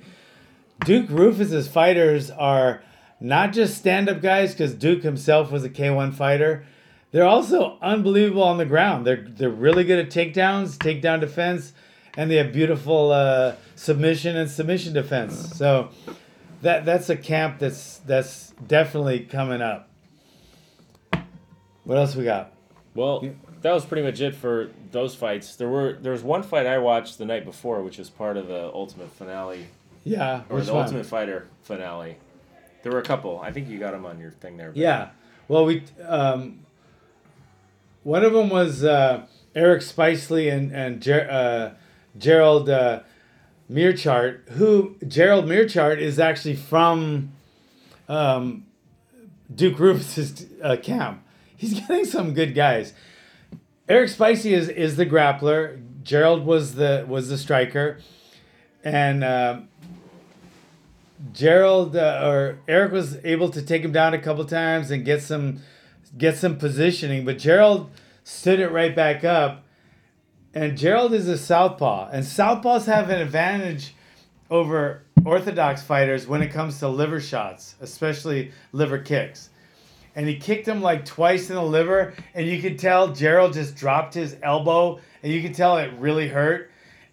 Duke 0.84 1.08
Roufus's 1.08 1.68
fighters 1.68 2.30
are 2.30 2.82
not 3.20 3.52
just 3.52 3.76
stand 3.78 4.08
up 4.08 4.20
guys 4.20 4.52
because 4.52 4.74
Duke 4.74 5.02
himself 5.02 5.50
was 5.50 5.64
a 5.64 5.70
K1 5.70 6.14
fighter. 6.14 6.64
They're 7.12 7.24
also 7.26 7.78
unbelievable 7.80 8.42
on 8.42 8.58
the 8.58 8.66
ground. 8.66 9.06
They're 9.06 9.24
they're 9.28 9.48
really 9.48 9.84
good 9.84 9.98
at 9.98 10.10
takedowns, 10.12 10.76
takedown 10.76 11.20
defense, 11.20 11.72
and 12.16 12.30
they 12.30 12.36
have 12.36 12.52
beautiful 12.52 13.10
uh, 13.10 13.54
submission 13.74 14.36
and 14.36 14.50
submission 14.50 14.92
defense. 14.92 15.56
So 15.56 15.90
that 16.62 16.84
that's 16.84 17.08
a 17.08 17.16
camp 17.16 17.58
that's 17.58 17.98
that's 17.98 18.52
definitely 18.66 19.20
coming 19.20 19.62
up. 19.62 19.88
What 21.84 21.96
else 21.98 22.14
we 22.16 22.24
got? 22.24 22.52
Well, 22.94 23.24
that 23.66 23.72
was 23.74 23.84
pretty 23.84 24.02
much 24.06 24.20
it 24.20 24.32
for 24.32 24.70
those 24.92 25.16
fights. 25.16 25.56
There 25.56 25.68
were 25.68 25.98
there 26.00 26.12
was 26.12 26.22
one 26.22 26.44
fight 26.44 26.66
I 26.66 26.78
watched 26.78 27.18
the 27.18 27.24
night 27.24 27.44
before, 27.44 27.82
which 27.82 27.98
was 27.98 28.08
part 28.08 28.36
of 28.36 28.46
the 28.46 28.70
Ultimate 28.72 29.10
finale 29.10 29.66
Yeah, 30.04 30.42
or 30.48 30.60
the 30.60 30.72
one? 30.72 30.82
Ultimate 30.84 31.04
Fighter 31.04 31.48
finale. 31.64 32.16
There 32.84 32.92
were 32.92 33.00
a 33.00 33.02
couple. 33.04 33.40
I 33.40 33.50
think 33.50 33.68
you 33.68 33.80
got 33.80 33.90
them 33.90 34.06
on 34.06 34.20
your 34.20 34.30
thing 34.30 34.56
there. 34.56 34.70
Yeah. 34.76 35.08
Well, 35.48 35.64
we 35.64 35.82
um, 36.06 36.60
one 38.04 38.22
of 38.22 38.32
them 38.32 38.50
was 38.50 38.84
uh, 38.84 39.26
Eric 39.52 39.82
Spicely 39.82 40.52
and 40.52 40.70
and 40.72 41.02
Ger- 41.02 41.28
uh, 41.28 41.74
Gerald 42.16 42.68
uh, 42.70 43.00
Meerschaert, 43.68 44.48
who 44.50 44.94
Gerald 45.08 45.46
Meerschaert 45.46 45.98
is 45.98 46.20
actually 46.20 46.54
from 46.54 47.32
um, 48.08 48.64
Duke 49.52 49.78
Roufus's 49.78 50.46
uh, 50.62 50.76
camp. 50.80 51.24
He's 51.56 51.80
getting 51.80 52.04
some 52.04 52.32
good 52.32 52.54
guys. 52.54 52.92
Eric 53.88 54.08
Spicy 54.08 54.52
is 54.52 54.68
is 54.68 54.96
the 54.96 55.06
grappler. 55.06 55.80
Gerald 56.02 56.44
was 56.44 56.74
the 56.74 57.04
was 57.06 57.28
the 57.28 57.38
striker, 57.38 57.98
and 58.82 59.22
uh, 59.22 59.60
Gerald 61.32 61.94
uh, 61.94 62.20
or 62.24 62.58
Eric 62.66 62.90
was 62.90 63.24
able 63.24 63.48
to 63.50 63.62
take 63.62 63.82
him 63.82 63.92
down 63.92 64.12
a 64.12 64.18
couple 64.18 64.44
times 64.44 64.90
and 64.90 65.04
get 65.04 65.22
some 65.22 65.60
get 66.18 66.36
some 66.36 66.58
positioning. 66.58 67.24
But 67.24 67.38
Gerald 67.38 67.90
stood 68.24 68.58
it 68.58 68.72
right 68.72 68.94
back 68.94 69.22
up, 69.22 69.62
and 70.52 70.76
Gerald 70.76 71.12
is 71.12 71.28
a 71.28 71.38
southpaw, 71.38 72.08
and 72.10 72.24
southpaws 72.24 72.86
have 72.86 73.08
an 73.08 73.20
advantage 73.20 73.94
over 74.50 75.02
orthodox 75.24 75.82
fighters 75.82 76.26
when 76.26 76.42
it 76.42 76.48
comes 76.48 76.80
to 76.80 76.88
liver 76.88 77.20
shots, 77.20 77.76
especially 77.80 78.50
liver 78.72 78.98
kicks 78.98 79.50
and 80.16 80.26
he 80.26 80.36
kicked 80.38 80.66
him 80.66 80.80
like 80.80 81.04
twice 81.04 81.50
in 81.50 81.56
the 81.56 81.62
liver, 81.62 82.14
and 82.34 82.46
you 82.46 82.60
could 82.60 82.78
tell 82.78 83.12
Gerald 83.12 83.52
just 83.52 83.76
dropped 83.76 84.14
his 84.14 84.34
elbow, 84.42 84.98
and 85.22 85.30
you 85.30 85.42
could 85.42 85.54
tell 85.54 85.76
it 85.76 85.92
really 85.98 86.26
hurt. 86.26 86.70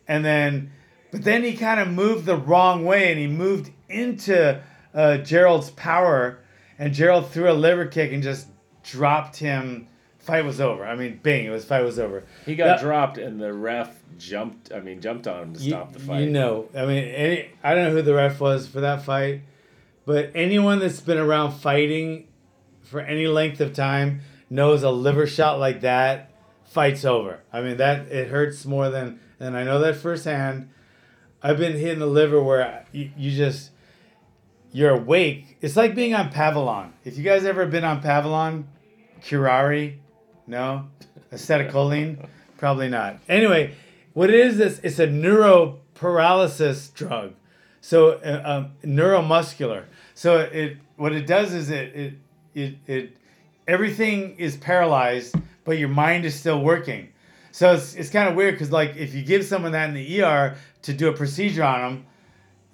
And 0.08 0.24
then, 0.24 0.72
but 1.12 1.24
then 1.24 1.44
he 1.44 1.56
kind 1.56 1.82
of 1.82 1.90
moved 1.90 2.26
the 2.26 2.38
wrong 2.38 2.86
way, 2.86 3.12
and 3.12 3.20
he 3.20 3.28
moved 3.28 3.72
into 3.90 4.62
uh, 4.94 5.18
Gerald's 5.18 5.70
power, 5.72 6.40
and 6.80 6.94
Gerald 6.94 7.30
threw 7.30 7.52
a 7.52 7.54
liver 7.54 7.86
kick 7.86 8.14
and 8.14 8.24
just 8.24 8.48
dropped 8.84 9.36
him. 9.36 9.90
Fight 10.20 10.46
was 10.46 10.62
over. 10.62 10.86
I 10.86 10.96
mean, 10.96 11.20
bing! 11.22 11.46
It 11.46 11.50
was 11.50 11.66
fight 11.66 11.84
was 11.84 12.00
over. 12.00 12.24
He 12.46 12.56
got 12.56 12.80
dropped, 12.80 13.18
and 13.18 13.42
the 13.42 13.52
ref 13.52 14.02
jumped. 14.18 14.72
I 14.72 14.80
mean, 14.80 15.02
jumped 15.02 15.28
on 15.28 15.44
him 15.44 15.54
to 15.56 15.62
you, 15.62 15.72
stop 15.72 15.92
the 15.92 16.00
fight. 16.00 16.22
You 16.22 16.30
know, 16.30 16.70
I 16.74 16.86
mean, 16.86 17.04
any, 17.04 17.50
I 17.62 17.76
don't 17.76 17.84
know 17.84 17.92
who 17.92 18.02
the 18.02 18.14
ref 18.14 18.40
was 18.40 18.66
for 18.66 18.80
that 18.80 19.04
fight, 19.04 19.42
but 20.06 20.32
anyone 20.34 20.80
that's 20.80 21.02
been 21.02 21.18
around 21.18 21.52
fighting 21.52 22.28
for 22.94 23.02
any 23.02 23.26
length 23.26 23.60
of 23.60 23.74
time 23.74 24.22
knows 24.52 24.84
a 24.84 24.92
liver 24.92 25.26
shot 25.26 25.58
like 25.60 25.82
that, 25.82 26.30
fight's 26.64 27.04
over. 27.04 27.40
I 27.52 27.62
mean, 27.62 27.78
that 27.78 28.06
it 28.12 28.28
hurts 28.28 28.66
more 28.66 28.92
than, 28.92 29.20
and 29.40 29.58
I 29.58 29.64
know 29.64 29.80
that 29.80 29.96
firsthand. 29.96 30.70
I've 31.42 31.58
been 31.58 31.74
hitting 31.74 31.98
the 31.98 32.06
liver 32.06 32.42
where 32.42 32.86
you, 32.92 33.10
you 33.18 33.36
just 33.36 33.72
you're 34.72 34.92
awake. 34.92 35.58
It's 35.60 35.76
like 35.76 35.96
being 35.96 36.14
on 36.14 36.32
Pavulon. 36.32 36.92
If 37.04 37.18
you 37.18 37.24
guys 37.24 37.46
ever 37.46 37.66
been 37.66 37.84
on 37.84 38.00
Pavulon, 38.04 38.66
curare, 39.24 39.98
no, 40.46 40.88
acetylcholine, 41.32 42.28
probably 42.58 42.90
not. 42.90 43.18
Anyway, 43.28 43.74
what 44.14 44.30
it 44.30 44.40
is 44.40 44.60
is 44.60 44.80
it's 44.84 45.00
a 45.00 45.08
neuroparalysis 45.08 46.94
drug, 46.94 47.34
so 47.82 48.20
uh, 48.20 48.42
um, 48.46 48.72
neuromuscular. 48.86 49.86
So 50.14 50.42
it 50.42 50.78
what 50.96 51.12
it 51.12 51.26
does 51.26 51.56
is 51.56 51.72
it 51.72 51.96
it 51.96 52.14
it, 52.56 52.76
it 52.88 53.18
everything 53.68 54.36
is 54.38 54.58
paralyzed, 54.58 55.36
but 55.64 55.78
your 55.78 55.90
mind 55.90 56.26
is 56.26 56.36
still 56.36 56.62
working. 56.62 57.10
So 57.52 57.74
it's, 57.74 57.96
it's 57.96 58.10
kind 58.10 58.28
of 58.28 58.36
weird 58.36 58.56
because 58.56 58.72
like 58.72 58.96
if 58.96 59.14
you 59.14 59.24
give 59.24 59.46
someone 59.46 59.72
that 59.74 59.90
in 59.90 59.96
the 59.96 60.22
ER 60.22 60.56
to 60.84 60.94
do 60.94 61.10
a 61.10 61.14
procedure 61.14 61.64
on 61.64 61.82
them, 61.82 62.06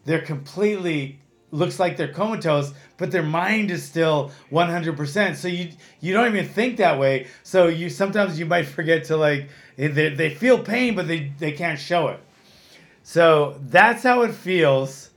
they're 0.05 0.21
completely 0.21 1.19
looks 1.51 1.79
like 1.79 1.97
they're 1.97 2.13
comatose, 2.13 2.73
but 2.97 3.11
their 3.11 3.23
mind 3.23 3.71
is 3.71 3.83
still 3.83 4.31
100%. 4.51 5.35
So 5.35 5.47
you 5.47 5.69
you 5.99 6.13
don't 6.13 6.27
even 6.27 6.47
think 6.47 6.77
that 6.77 6.99
way. 6.99 7.27
So 7.43 7.67
you 7.67 7.89
sometimes 7.89 8.39
you 8.39 8.45
might 8.45 8.67
forget 8.77 9.03
to 9.05 9.17
like 9.17 9.49
they, 9.75 10.09
they 10.09 10.29
feel 10.33 10.59
pain, 10.59 10.95
but 10.95 11.07
they, 11.07 11.31
they 11.39 11.51
can't 11.51 11.79
show 11.79 12.09
it. 12.09 12.19
So 13.03 13.59
that's 13.63 14.03
how 14.03 14.21
it 14.23 14.33
feels 14.33 15.09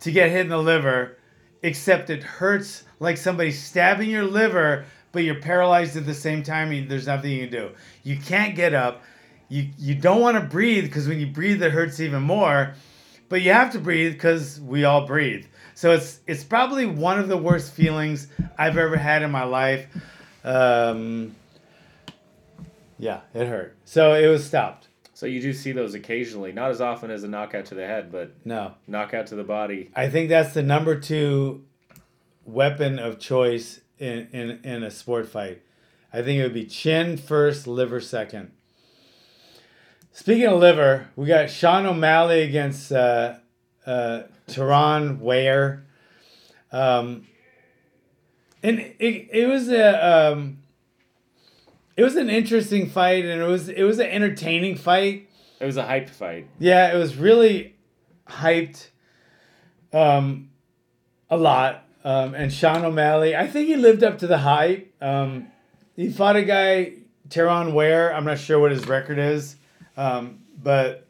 to 0.00 0.10
get 0.10 0.30
hit 0.30 0.42
in 0.42 0.48
the 0.48 0.58
liver, 0.58 1.16
except 1.62 2.10
it 2.10 2.22
hurts 2.22 2.84
like 3.02 3.16
somebody 3.16 3.50
stabbing 3.50 4.08
your 4.08 4.24
liver, 4.24 4.84
but 5.10 5.24
you're 5.24 5.40
paralyzed 5.40 5.96
at 5.96 6.06
the 6.06 6.14
same 6.14 6.42
time. 6.44 6.70
and 6.70 6.88
There's 6.88 7.08
nothing 7.08 7.32
you 7.32 7.48
can 7.48 7.50
do. 7.50 7.70
You 8.04 8.16
can't 8.16 8.54
get 8.54 8.72
up. 8.72 9.02
You 9.48 9.68
you 9.76 9.94
don't 9.94 10.20
want 10.20 10.38
to 10.38 10.44
breathe 10.44 10.84
because 10.84 11.08
when 11.08 11.18
you 11.20 11.26
breathe, 11.26 11.62
it 11.62 11.72
hurts 11.72 12.00
even 12.00 12.22
more. 12.22 12.74
But 13.28 13.42
you 13.42 13.52
have 13.52 13.72
to 13.72 13.78
breathe 13.78 14.12
because 14.12 14.60
we 14.60 14.84
all 14.84 15.06
breathe. 15.06 15.46
So 15.74 15.90
it's 15.92 16.20
it's 16.26 16.44
probably 16.44 16.86
one 16.86 17.18
of 17.18 17.28
the 17.28 17.36
worst 17.36 17.72
feelings 17.72 18.28
I've 18.56 18.78
ever 18.78 18.96
had 18.96 19.22
in 19.22 19.30
my 19.30 19.44
life. 19.44 19.88
Um, 20.44 21.34
yeah, 22.98 23.22
it 23.34 23.46
hurt. 23.46 23.76
So 23.84 24.14
it 24.14 24.28
was 24.28 24.46
stopped. 24.46 24.88
So 25.12 25.26
you 25.26 25.40
do 25.40 25.52
see 25.52 25.72
those 25.72 25.94
occasionally, 25.94 26.52
not 26.52 26.70
as 26.70 26.80
often 26.80 27.10
as 27.10 27.24
a 27.24 27.28
knockout 27.28 27.66
to 27.66 27.74
the 27.74 27.86
head, 27.86 28.10
but 28.10 28.34
No, 28.44 28.74
knockout 28.86 29.26
to 29.28 29.34
the 29.34 29.44
body. 29.44 29.90
I 29.94 30.08
think 30.08 30.28
that's 30.28 30.54
the 30.54 30.62
number 30.62 30.98
two 30.98 31.64
weapon 32.44 32.98
of 32.98 33.18
choice 33.18 33.80
in, 33.98 34.28
in, 34.32 34.60
in 34.64 34.82
a 34.82 34.90
sport 34.90 35.28
fight. 35.28 35.62
I 36.12 36.22
think 36.22 36.40
it 36.40 36.42
would 36.42 36.54
be 36.54 36.66
chin 36.66 37.16
first, 37.16 37.66
liver 37.66 38.00
second. 38.00 38.52
Speaking 40.12 40.46
of 40.46 40.60
liver, 40.60 41.08
we 41.16 41.26
got 41.26 41.48
Sean 41.48 41.86
O'Malley 41.86 42.42
against 42.42 42.92
uh, 42.92 43.36
uh, 43.86 44.22
Terrion 44.46 45.20
Ware. 45.20 45.86
Um, 46.70 47.26
and 48.62 48.78
it, 48.78 49.28
it 49.30 49.48
was 49.48 49.70
a 49.70 50.32
um, 50.32 50.58
it 51.96 52.02
was 52.02 52.16
an 52.16 52.30
interesting 52.30 52.88
fight, 52.88 53.24
and 53.24 53.40
it 53.40 53.46
was 53.46 53.68
it 53.68 53.82
was 53.84 53.98
an 53.98 54.06
entertaining 54.06 54.76
fight. 54.76 55.28
It 55.60 55.66
was 55.66 55.76
a 55.76 55.84
hyped 55.84 56.10
fight. 56.10 56.48
Yeah, 56.58 56.92
it 56.92 56.96
was 56.96 57.16
really 57.16 57.76
hyped 58.28 58.88
um, 59.92 60.50
a 61.30 61.36
lot. 61.36 61.86
Um, 62.04 62.34
and 62.34 62.52
Sean 62.52 62.84
O'Malley, 62.84 63.36
I 63.36 63.46
think 63.46 63.68
he 63.68 63.76
lived 63.76 64.02
up 64.02 64.18
to 64.18 64.26
the 64.26 64.38
hype. 64.38 64.92
Um, 65.00 65.48
he 65.94 66.10
fought 66.10 66.36
a 66.36 66.42
guy, 66.42 66.94
Terrion 67.28 67.72
Ware. 67.72 68.14
I'm 68.14 68.24
not 68.24 68.38
sure 68.38 68.58
what 68.58 68.72
his 68.72 68.86
record 68.88 69.18
is, 69.18 69.56
um, 69.96 70.40
but 70.60 71.06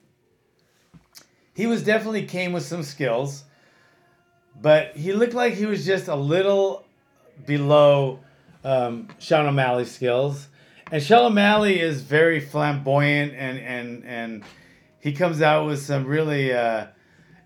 he 1.55 1.66
was 1.66 1.83
definitely 1.83 2.26
came 2.26 2.52
with 2.52 2.64
some 2.64 2.83
skills. 2.83 3.44
But 4.61 4.96
he 4.96 5.12
looked 5.12 5.35
like 5.35 5.55
he 5.55 5.66
was 5.66 5.87
just 5.87 6.09
a 6.09 6.14
little 6.14 6.85
below 7.46 8.20
um, 8.64 9.09
Sean 9.18 9.46
O'Malley's 9.46 9.90
skills. 9.90 10.48
And 10.90 11.02
Sean 11.02 11.33
O'Malley 11.33 11.81
is 11.81 12.02
very 12.02 12.38
flamboyant 12.38 13.33
and 13.35 13.59
and 13.59 14.05
and 14.05 14.44
he 15.00 15.12
comes 15.12 15.40
out 15.40 15.66
with 15.66 15.81
some 15.81 16.07
really 16.07 16.52
uh, 16.52 16.87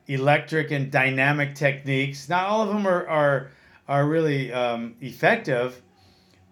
electric 0.06 0.70
and 0.70 0.90
dynamic 0.90 1.54
techniques. 1.54 2.28
Not 2.28 2.46
all 2.46 2.62
of 2.62 2.68
them 2.68 2.86
are 2.86 3.06
are, 3.06 3.50
are 3.88 4.06
really 4.06 4.52
um, 4.52 4.94
effective, 5.00 5.80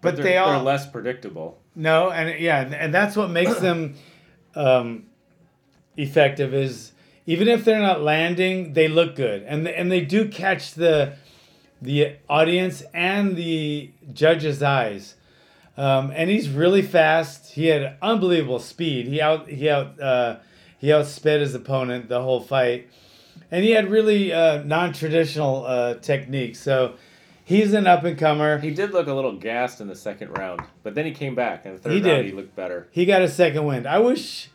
but, 0.00 0.16
they're, 0.16 0.24
they're 0.24 0.58
less 0.58 0.88
predictable. 0.88 1.58
no, 1.74 2.10
and 2.10 2.38
yeah, 2.40 2.60
and 2.60 2.92
that's 2.92 3.16
what 3.16 3.30
makes 3.30 3.58
them 3.58 3.94
um, 4.54 5.06
effective 5.96 6.54
is 6.54 6.92
even 7.26 7.48
if 7.48 7.64
they're 7.64 7.80
not 7.80 8.02
landing, 8.02 8.74
they 8.74 8.88
look 8.88 9.16
good, 9.16 9.42
and 9.44 9.66
and 9.66 9.90
they 9.90 10.00
do 10.00 10.28
catch 10.28 10.74
the 10.74 11.14
the 11.80 12.16
audience 12.28 12.82
and 12.92 13.36
the 13.36 13.90
judge's 14.12 14.62
eyes. 14.62 15.14
Um, 15.76 16.12
and 16.14 16.30
he's 16.30 16.48
really 16.48 16.82
fast. 16.82 17.52
He 17.52 17.66
had 17.66 17.96
unbelievable 18.00 18.60
speed. 18.60 19.06
He 19.06 19.20
out 19.20 19.48
he 19.48 19.68
out 19.68 20.00
uh, 20.00 20.36
he 20.78 20.88
outsped 20.88 21.40
his 21.40 21.54
opponent 21.54 22.08
the 22.08 22.22
whole 22.22 22.40
fight, 22.40 22.88
and 23.54 23.64
he 23.64 23.70
had 23.70 23.88
really 23.88 24.32
uh, 24.32 24.62
non 24.64 24.92
traditional 24.92 25.64
uh, 25.64 25.94
techniques. 25.94 26.58
So 26.58 26.94
he's 27.44 27.72
an 27.72 27.86
up 27.86 28.02
and 28.04 28.18
comer. 28.18 28.58
He 28.58 28.70
did 28.72 28.92
look 28.92 29.06
a 29.06 29.12
little 29.14 29.36
gassed 29.36 29.80
in 29.80 29.86
the 29.86 29.94
second 29.94 30.36
round, 30.36 30.60
but 30.82 30.94
then 30.96 31.06
he 31.06 31.12
came 31.12 31.34
back, 31.36 31.64
and 31.64 31.76
the 31.76 31.78
third 31.78 31.92
He 31.92 32.00
round 32.02 32.04
did. 32.22 32.26
he 32.26 32.32
looked 32.32 32.56
better. 32.56 32.88
He 32.90 33.04
got 33.06 33.22
a 33.22 33.28
second 33.28 33.64
win. 33.64 33.86
I 33.86 34.00
wish, 34.00 34.50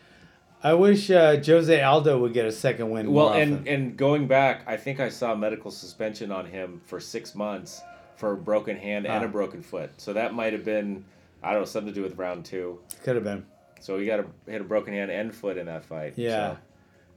I 0.61 0.73
wish 0.73 1.09
uh, 1.09 1.37
Jose 1.41 1.81
Aldo 1.81 2.19
would 2.19 2.33
get 2.33 2.45
a 2.45 2.51
second 2.51 2.89
win. 2.89 3.13
Well, 3.13 3.29
and 3.31 3.53
often. 3.59 3.67
and 3.69 3.95
going 3.97 4.27
back, 4.27 4.63
I 4.67 4.75
think 4.75 4.99
I 4.99 5.07
saw 5.07 5.33
medical 5.33 5.71
suspension 5.71 6.31
on 6.31 6.45
him 6.45 6.81
for 6.85 6.99
six 6.99 7.33
months 7.35 7.81
for 8.17 8.33
a 8.33 8.37
broken 8.37 8.75
hand 8.75 9.05
and 9.07 9.23
Ah. 9.23 9.27
a 9.27 9.29
broken 9.29 9.61
foot. 9.63 9.91
So 9.95 10.11
that 10.11 10.33
might 10.33 10.51
have 10.51 10.65
been, 10.65 11.05
I 11.41 11.51
don't 11.53 11.61
know, 11.61 11.65
something 11.65 11.93
to 11.93 11.97
do 11.97 12.03
with 12.03 12.17
round 12.17 12.43
two. 12.43 12.79
could 13.05 13.15
have 13.15 13.23
been. 13.23 13.45
So 13.79 13.97
he 13.97 14.05
got 14.05 14.19
a 14.19 14.25
hit 14.51 14.59
a 14.59 14.65
broken 14.65 14.93
hand 14.93 15.09
and 15.09 15.33
foot 15.33 15.55
in 15.57 15.67
that 15.67 15.85
fight. 15.85 16.15
Yeah. 16.17 16.55
So, 16.55 16.57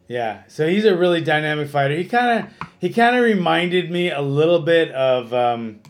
Yeah, 0.09 0.43
so 0.49 0.69
he's 0.69 0.85
a 0.85 0.97
really 0.97 1.23
dynamic 1.23 1.69
fighter. 1.69 1.97
He 1.97 2.05
kind 2.05 2.45
of 2.45 2.69
he 2.81 2.91
kind 2.91 3.17
of 3.17 3.23
reminded 3.23 3.91
me 3.91 4.11
a 4.11 4.21
little 4.21 4.61
bit 4.61 4.91
of 4.91 5.33
um, 5.33 5.81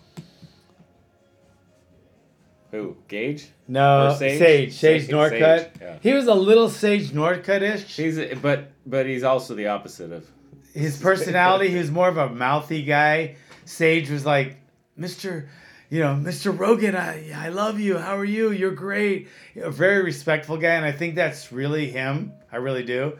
who? 2.73 2.97
Gage? 3.07 3.49
no 3.69 4.09
Or 4.09 4.17
Sage? 4.17 4.39
Sage 4.39 4.73
Sage, 4.75 5.09
Northcutt. 5.09 5.59
Sage, 5.59 5.71
yeah. 5.81 5.99
He 6.03 6.13
was 6.15 6.27
a 6.27 6.35
little 6.35 6.69
Sage 6.69 7.11
Northcutt 7.11 7.63
ish. 7.63 7.97
He's 7.97 8.19
but 8.41 8.73
but 8.87 9.07
he's 9.07 9.23
also 9.23 9.55
the 9.55 9.69
opposite 9.69 10.11
of. 10.11 10.27
His 10.73 10.97
personality, 11.03 11.69
he 11.69 11.77
was 11.77 11.91
more 11.91 12.09
of 12.09 12.17
a 12.17 12.31
mouthy 12.31 12.83
guy. 12.83 13.37
Sage 13.67 14.09
was 14.09 14.25
like, 14.25 14.57
Mister, 14.97 15.51
you 15.91 16.01
know, 16.01 16.17
Mister 16.17 16.51
Rogan, 16.51 16.97
I 16.97 17.31
I 17.35 17.49
love 17.51 17.79
you. 17.79 17.99
How 17.99 18.17
are 18.17 18.25
you? 18.25 18.51
You're 18.51 18.71
great. 18.75 19.29
A 19.57 19.71
very 19.71 20.03
respectful 20.03 20.57
guy, 20.57 20.75
and 20.75 20.85
I 20.85 20.93
think 20.93 21.15
that's 21.15 21.53
really 21.53 21.91
him. 21.91 22.33
I 22.51 22.57
really 22.57 22.85
do. 22.85 23.19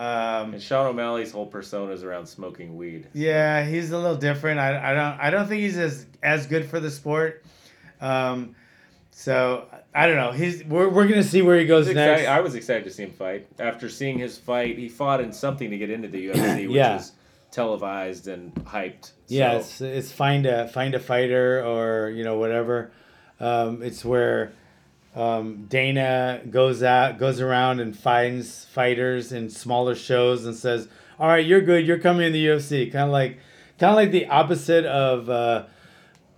Um, 0.00 0.54
And 0.54 0.62
Sean 0.62 0.86
O'Malley's 0.86 1.30
whole 1.32 1.46
persona 1.46 1.92
is 1.92 2.02
around 2.04 2.26
smoking 2.26 2.76
weed. 2.76 3.08
yeah, 3.12 3.64
he's 3.66 3.90
a 3.90 3.98
little 3.98 4.16
different. 4.16 4.58
I, 4.58 4.92
I 4.92 4.94
don't 4.94 5.20
I 5.20 5.30
don't 5.30 5.46
think 5.48 5.60
he's 5.62 5.76
as 5.76 6.06
as 6.22 6.46
good 6.46 6.64
for 6.64 6.80
the 6.80 6.90
sport. 6.90 7.44
Um, 8.00 8.54
so 9.10 9.66
I 9.94 10.06
don't 10.06 10.16
know. 10.16 10.32
He's 10.32 10.64
we're, 10.64 10.88
we're 10.88 11.06
gonna 11.06 11.22
see 11.22 11.42
where 11.42 11.58
he 11.58 11.66
goes 11.66 11.86
was, 11.86 11.94
next. 11.94 12.26
I 12.26 12.40
was 12.40 12.54
excited 12.54 12.84
to 12.84 12.90
see 12.90 13.02
him 13.02 13.10
fight. 13.12 13.46
After 13.58 13.88
seeing 13.88 14.18
his 14.18 14.38
fight, 14.38 14.78
he 14.78 14.88
fought 14.88 15.20
in 15.20 15.32
something 15.32 15.68
to 15.70 15.76
get 15.76 15.90
into 15.90 16.08
the 16.08 16.28
UFC, 16.28 16.62
which 16.68 16.76
Yeah. 16.76 16.96
was 16.96 17.12
televised 17.50 18.28
and 18.28 18.54
hyped. 18.64 19.10
Yeah, 19.26 19.54
it's 19.58 19.80
it's 19.80 20.12
find 20.12 20.46
a 20.46 20.68
find 20.68 20.94
a 20.94 21.00
fighter 21.00 21.62
or 21.64 22.08
you 22.10 22.24
know 22.24 22.38
whatever. 22.38 22.90
Um, 23.38 23.82
it's 23.82 24.04
where 24.04 24.52
um, 25.16 25.66
Dana 25.68 26.40
goes 26.50 26.82
out 26.82 27.18
goes 27.18 27.40
around 27.40 27.80
and 27.80 27.96
finds 27.96 28.64
fighters 28.66 29.32
in 29.32 29.50
smaller 29.50 29.94
shows 29.94 30.46
and 30.46 30.54
says, 30.54 30.88
"All 31.18 31.26
right, 31.28 31.44
you're 31.44 31.60
good. 31.60 31.86
You're 31.86 31.98
coming 31.98 32.26
in 32.26 32.32
the 32.32 32.46
UFC." 32.46 32.90
Kind 32.92 33.04
of 33.06 33.10
like 33.10 33.38
kind 33.78 33.90
of 33.90 33.96
like 33.96 34.12
the 34.12 34.26
opposite 34.26 34.84
of 34.86 35.28
uh, 35.28 35.64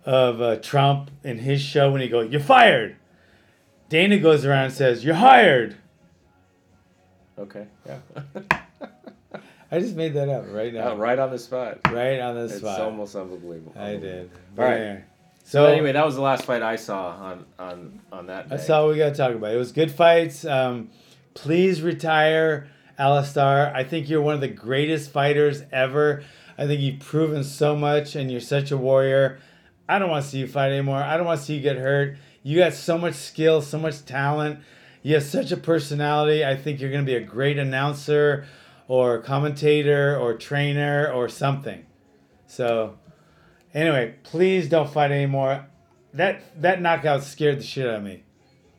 of 0.05 0.41
uh, 0.41 0.57
Trump 0.57 1.11
in 1.23 1.39
his 1.39 1.61
show 1.61 1.93
when 1.93 2.01
he 2.01 2.09
goes, 2.09 2.31
"You're 2.33 2.41
fired." 2.41 2.97
Dana 3.91 4.19
goes 4.19 4.45
around 4.47 4.67
and 4.67 4.75
says, 4.75 5.05
"You're 5.05 5.17
hired." 5.17 5.77
okay. 7.39 7.67
Yeah. 7.87 7.99
I 9.71 9.81
just 9.81 9.97
made 9.97 10.13
that 10.15 10.29
up 10.29 10.45
right 10.49 10.73
now, 10.73 10.93
Yeah, 10.93 10.99
right 10.99 11.19
on 11.19 11.31
the 11.31 11.39
spot. 11.39 11.79
right 11.91 12.21
on 12.21 12.35
the 12.35 12.45
It's 12.45 12.57
spot. 12.59 12.73
It's 12.73 12.81
almost 12.81 13.17
unbelievable. 13.17 13.73
I 13.75 13.97
did. 13.97 14.31
All 14.59 14.65
right. 14.67 15.03
So 15.53 15.67
anyway, 15.67 15.93
that 15.93 16.07
was 16.07 16.15
the 16.15 16.23
last 16.23 16.47
fight 16.47 16.63
I 16.63 16.77
saw 16.77 17.11
on 17.11 17.45
on 17.59 18.01
on 18.11 18.27
that. 18.29 18.49
Day. 18.49 18.57
That's 18.57 18.71
all 18.71 18.89
we 18.89 18.97
got 18.97 19.11
to 19.11 19.15
talk 19.15 19.35
about. 19.35 19.53
It 19.53 19.59
was 19.59 19.71
good 19.71 19.91
fights. 19.91 20.47
Um, 20.47 20.89
please 21.35 21.83
retire, 21.83 22.69
Alistair. 22.99 23.71
I 23.77 23.85
think 23.85 24.09
you're 24.09 24.23
one 24.23 24.35
of 24.35 24.41
the 24.41 24.49
greatest 24.49 25.11
fighters 25.11 25.63
ever. 25.71 26.25
I 26.57 26.67
think 26.67 26.81
you've 26.81 27.01
proven 27.01 27.45
so 27.45 27.77
much, 27.77 28.17
and 28.17 28.31
you're 28.31 28.41
such 28.41 28.71
a 28.71 28.79
warrior. 28.79 29.41
I 29.87 29.99
don't 29.99 30.09
want 30.09 30.25
to 30.25 30.31
see 30.31 30.39
you 30.39 30.47
fight 30.47 30.71
anymore. 30.73 31.03
I 31.03 31.19
don't 31.19 31.27
want 31.27 31.41
to 31.41 31.45
see 31.45 31.57
you 31.57 31.61
get 31.61 31.77
hurt. 31.77 32.17
You 32.43 32.57
got 32.57 32.73
so 32.73 32.97
much 32.97 33.13
skill, 33.13 33.61
so 33.61 33.79
much 33.79 34.07
talent. 34.07 34.61
You 35.03 35.17
have 35.17 35.23
such 35.23 35.53
a 35.53 35.59
personality. 35.59 36.47
I 36.47 36.57
think 36.57 36.81
you're 36.81 36.91
going 36.91 37.05
to 37.05 37.11
be 37.11 37.17
a 37.17 37.21
great 37.21 37.59
announcer, 37.59 38.47
or 38.89 39.21
commentator, 39.21 40.17
or 40.19 40.33
trainer, 40.33 41.13
or 41.13 41.29
something. 41.29 41.85
So, 42.47 42.97
anyway, 43.75 44.15
please 44.23 44.69
don't 44.69 44.91
fight 44.91 45.11
anymore. 45.11 45.67
That 46.15 46.61
that 46.61 46.81
knockout 46.81 47.23
scared 47.23 47.59
the 47.59 47.63
shit 47.63 47.87
out 47.87 47.97
of 47.97 48.03
me. 48.03 48.23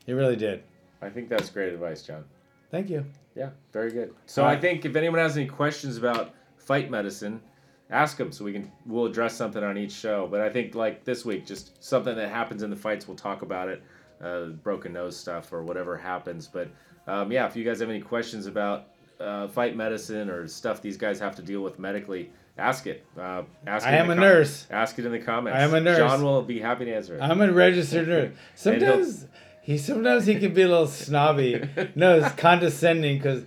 It 0.05 0.13
really 0.13 0.35
did. 0.35 0.63
I 1.01 1.09
think 1.09 1.29
that's 1.29 1.49
great 1.49 1.73
advice, 1.73 2.03
John. 2.03 2.25
Thank 2.71 2.89
you. 2.89 3.05
Yeah, 3.35 3.49
very 3.71 3.91
good. 3.91 4.13
So 4.25 4.43
All 4.43 4.49
I 4.49 4.59
think 4.59 4.85
if 4.85 4.95
anyone 4.95 5.19
has 5.19 5.35
any 5.37 5.47
questions 5.47 5.97
about 5.97 6.33
fight 6.57 6.89
medicine, 6.91 7.41
ask 7.89 8.17
them 8.17 8.31
so 8.31 8.45
we 8.45 8.53
can 8.53 8.71
we'll 8.85 9.05
address 9.05 9.35
something 9.35 9.63
on 9.63 9.77
each 9.77 9.91
show. 9.91 10.27
But 10.29 10.41
I 10.41 10.49
think 10.49 10.75
like 10.75 11.03
this 11.03 11.25
week, 11.25 11.45
just 11.45 11.83
something 11.83 12.15
that 12.15 12.29
happens 12.29 12.63
in 12.63 12.69
the 12.69 12.75
fights, 12.75 13.07
we'll 13.07 13.17
talk 13.17 13.41
about 13.41 13.69
it, 13.69 13.83
uh, 14.21 14.45
broken 14.47 14.93
nose 14.93 15.17
stuff 15.17 15.51
or 15.51 15.63
whatever 15.63 15.97
happens. 15.97 16.47
But 16.47 16.69
um, 17.07 17.31
yeah, 17.31 17.47
if 17.47 17.55
you 17.55 17.63
guys 17.63 17.79
have 17.79 17.89
any 17.89 18.01
questions 18.01 18.45
about 18.45 18.89
uh, 19.19 19.47
fight 19.47 19.75
medicine 19.75 20.29
or 20.29 20.47
stuff 20.47 20.81
these 20.81 20.97
guys 20.97 21.19
have 21.19 21.35
to 21.35 21.41
deal 21.41 21.61
with 21.61 21.79
medically, 21.79 22.31
ask 22.57 22.87
it. 22.87 23.05
Uh, 23.19 23.43
ask. 23.65 23.85
I 23.85 23.91
it 23.91 23.99
am 23.99 24.09
a 24.09 24.15
com- 24.15 24.23
nurse. 24.23 24.67
Ask 24.69 24.99
it 24.99 25.05
in 25.05 25.11
the 25.11 25.19
comments. 25.19 25.57
I 25.57 25.63
am 25.63 25.73
a 25.73 25.81
nurse. 25.81 25.97
John 25.97 26.23
will 26.23 26.41
be 26.41 26.59
happy 26.59 26.85
to 26.85 26.93
answer 26.93 27.15
it. 27.15 27.21
I'm 27.21 27.41
a 27.41 27.51
registered 27.51 28.07
nurse. 28.07 28.33
Sometimes 28.55 29.27
he 29.61 29.77
sometimes 29.77 30.25
he 30.25 30.35
can 30.39 30.53
be 30.53 30.63
a 30.63 30.67
little 30.67 30.87
snobby. 30.87 31.67
No, 31.95 32.17
it's 32.19 32.33
condescending 32.35 33.17
because, 33.17 33.43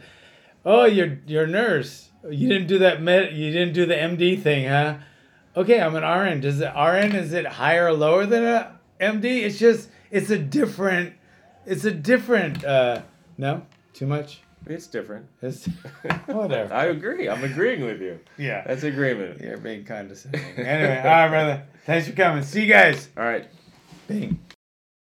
oh, 0.64 0.84
you're 0.84 1.18
you're 1.26 1.44
a 1.44 1.48
nurse. 1.48 2.08
You 2.28 2.48
didn't 2.48 2.66
do 2.68 2.78
that 2.80 3.02
med. 3.02 3.34
You 3.34 3.52
didn't 3.52 3.74
do 3.74 3.86
the 3.86 3.94
MD 3.94 4.40
thing, 4.42 4.66
huh? 4.68 4.96
Okay, 5.56 5.80
I'm 5.80 5.94
an 5.94 6.02
RN. 6.02 6.40
Does 6.40 6.58
the 6.58 6.66
RN 6.68 7.14
is 7.14 7.32
it 7.32 7.46
higher 7.46 7.86
or 7.86 7.92
lower 7.92 8.26
than 8.26 8.44
a 8.44 8.78
MD? 9.00 9.42
It's 9.42 9.58
just 9.58 9.90
it's 10.10 10.30
a 10.30 10.38
different. 10.38 11.14
It's 11.66 11.84
a 11.84 11.90
different. 11.90 12.64
uh 12.64 13.02
No, 13.38 13.66
too 13.92 14.06
much. 14.06 14.40
It's 14.66 14.86
different. 14.88 15.26
It's 15.42 15.66
whatever. 16.26 16.74
I 16.74 16.86
agree. 16.86 17.28
I'm 17.28 17.44
agreeing 17.44 17.84
with 17.84 18.00
you. 18.00 18.18
Yeah. 18.36 18.64
That's 18.66 18.82
agreement. 18.82 19.40
You're 19.40 19.58
being 19.58 19.84
condescending. 19.84 20.40
Anyway, 20.56 20.98
all 20.98 21.04
right, 21.04 21.28
brother. 21.28 21.62
Thanks 21.84 22.08
for 22.08 22.14
coming. 22.14 22.42
See 22.42 22.62
you 22.62 22.72
guys. 22.72 23.08
All 23.16 23.24
right. 23.24 23.46
Bing. 24.08 24.38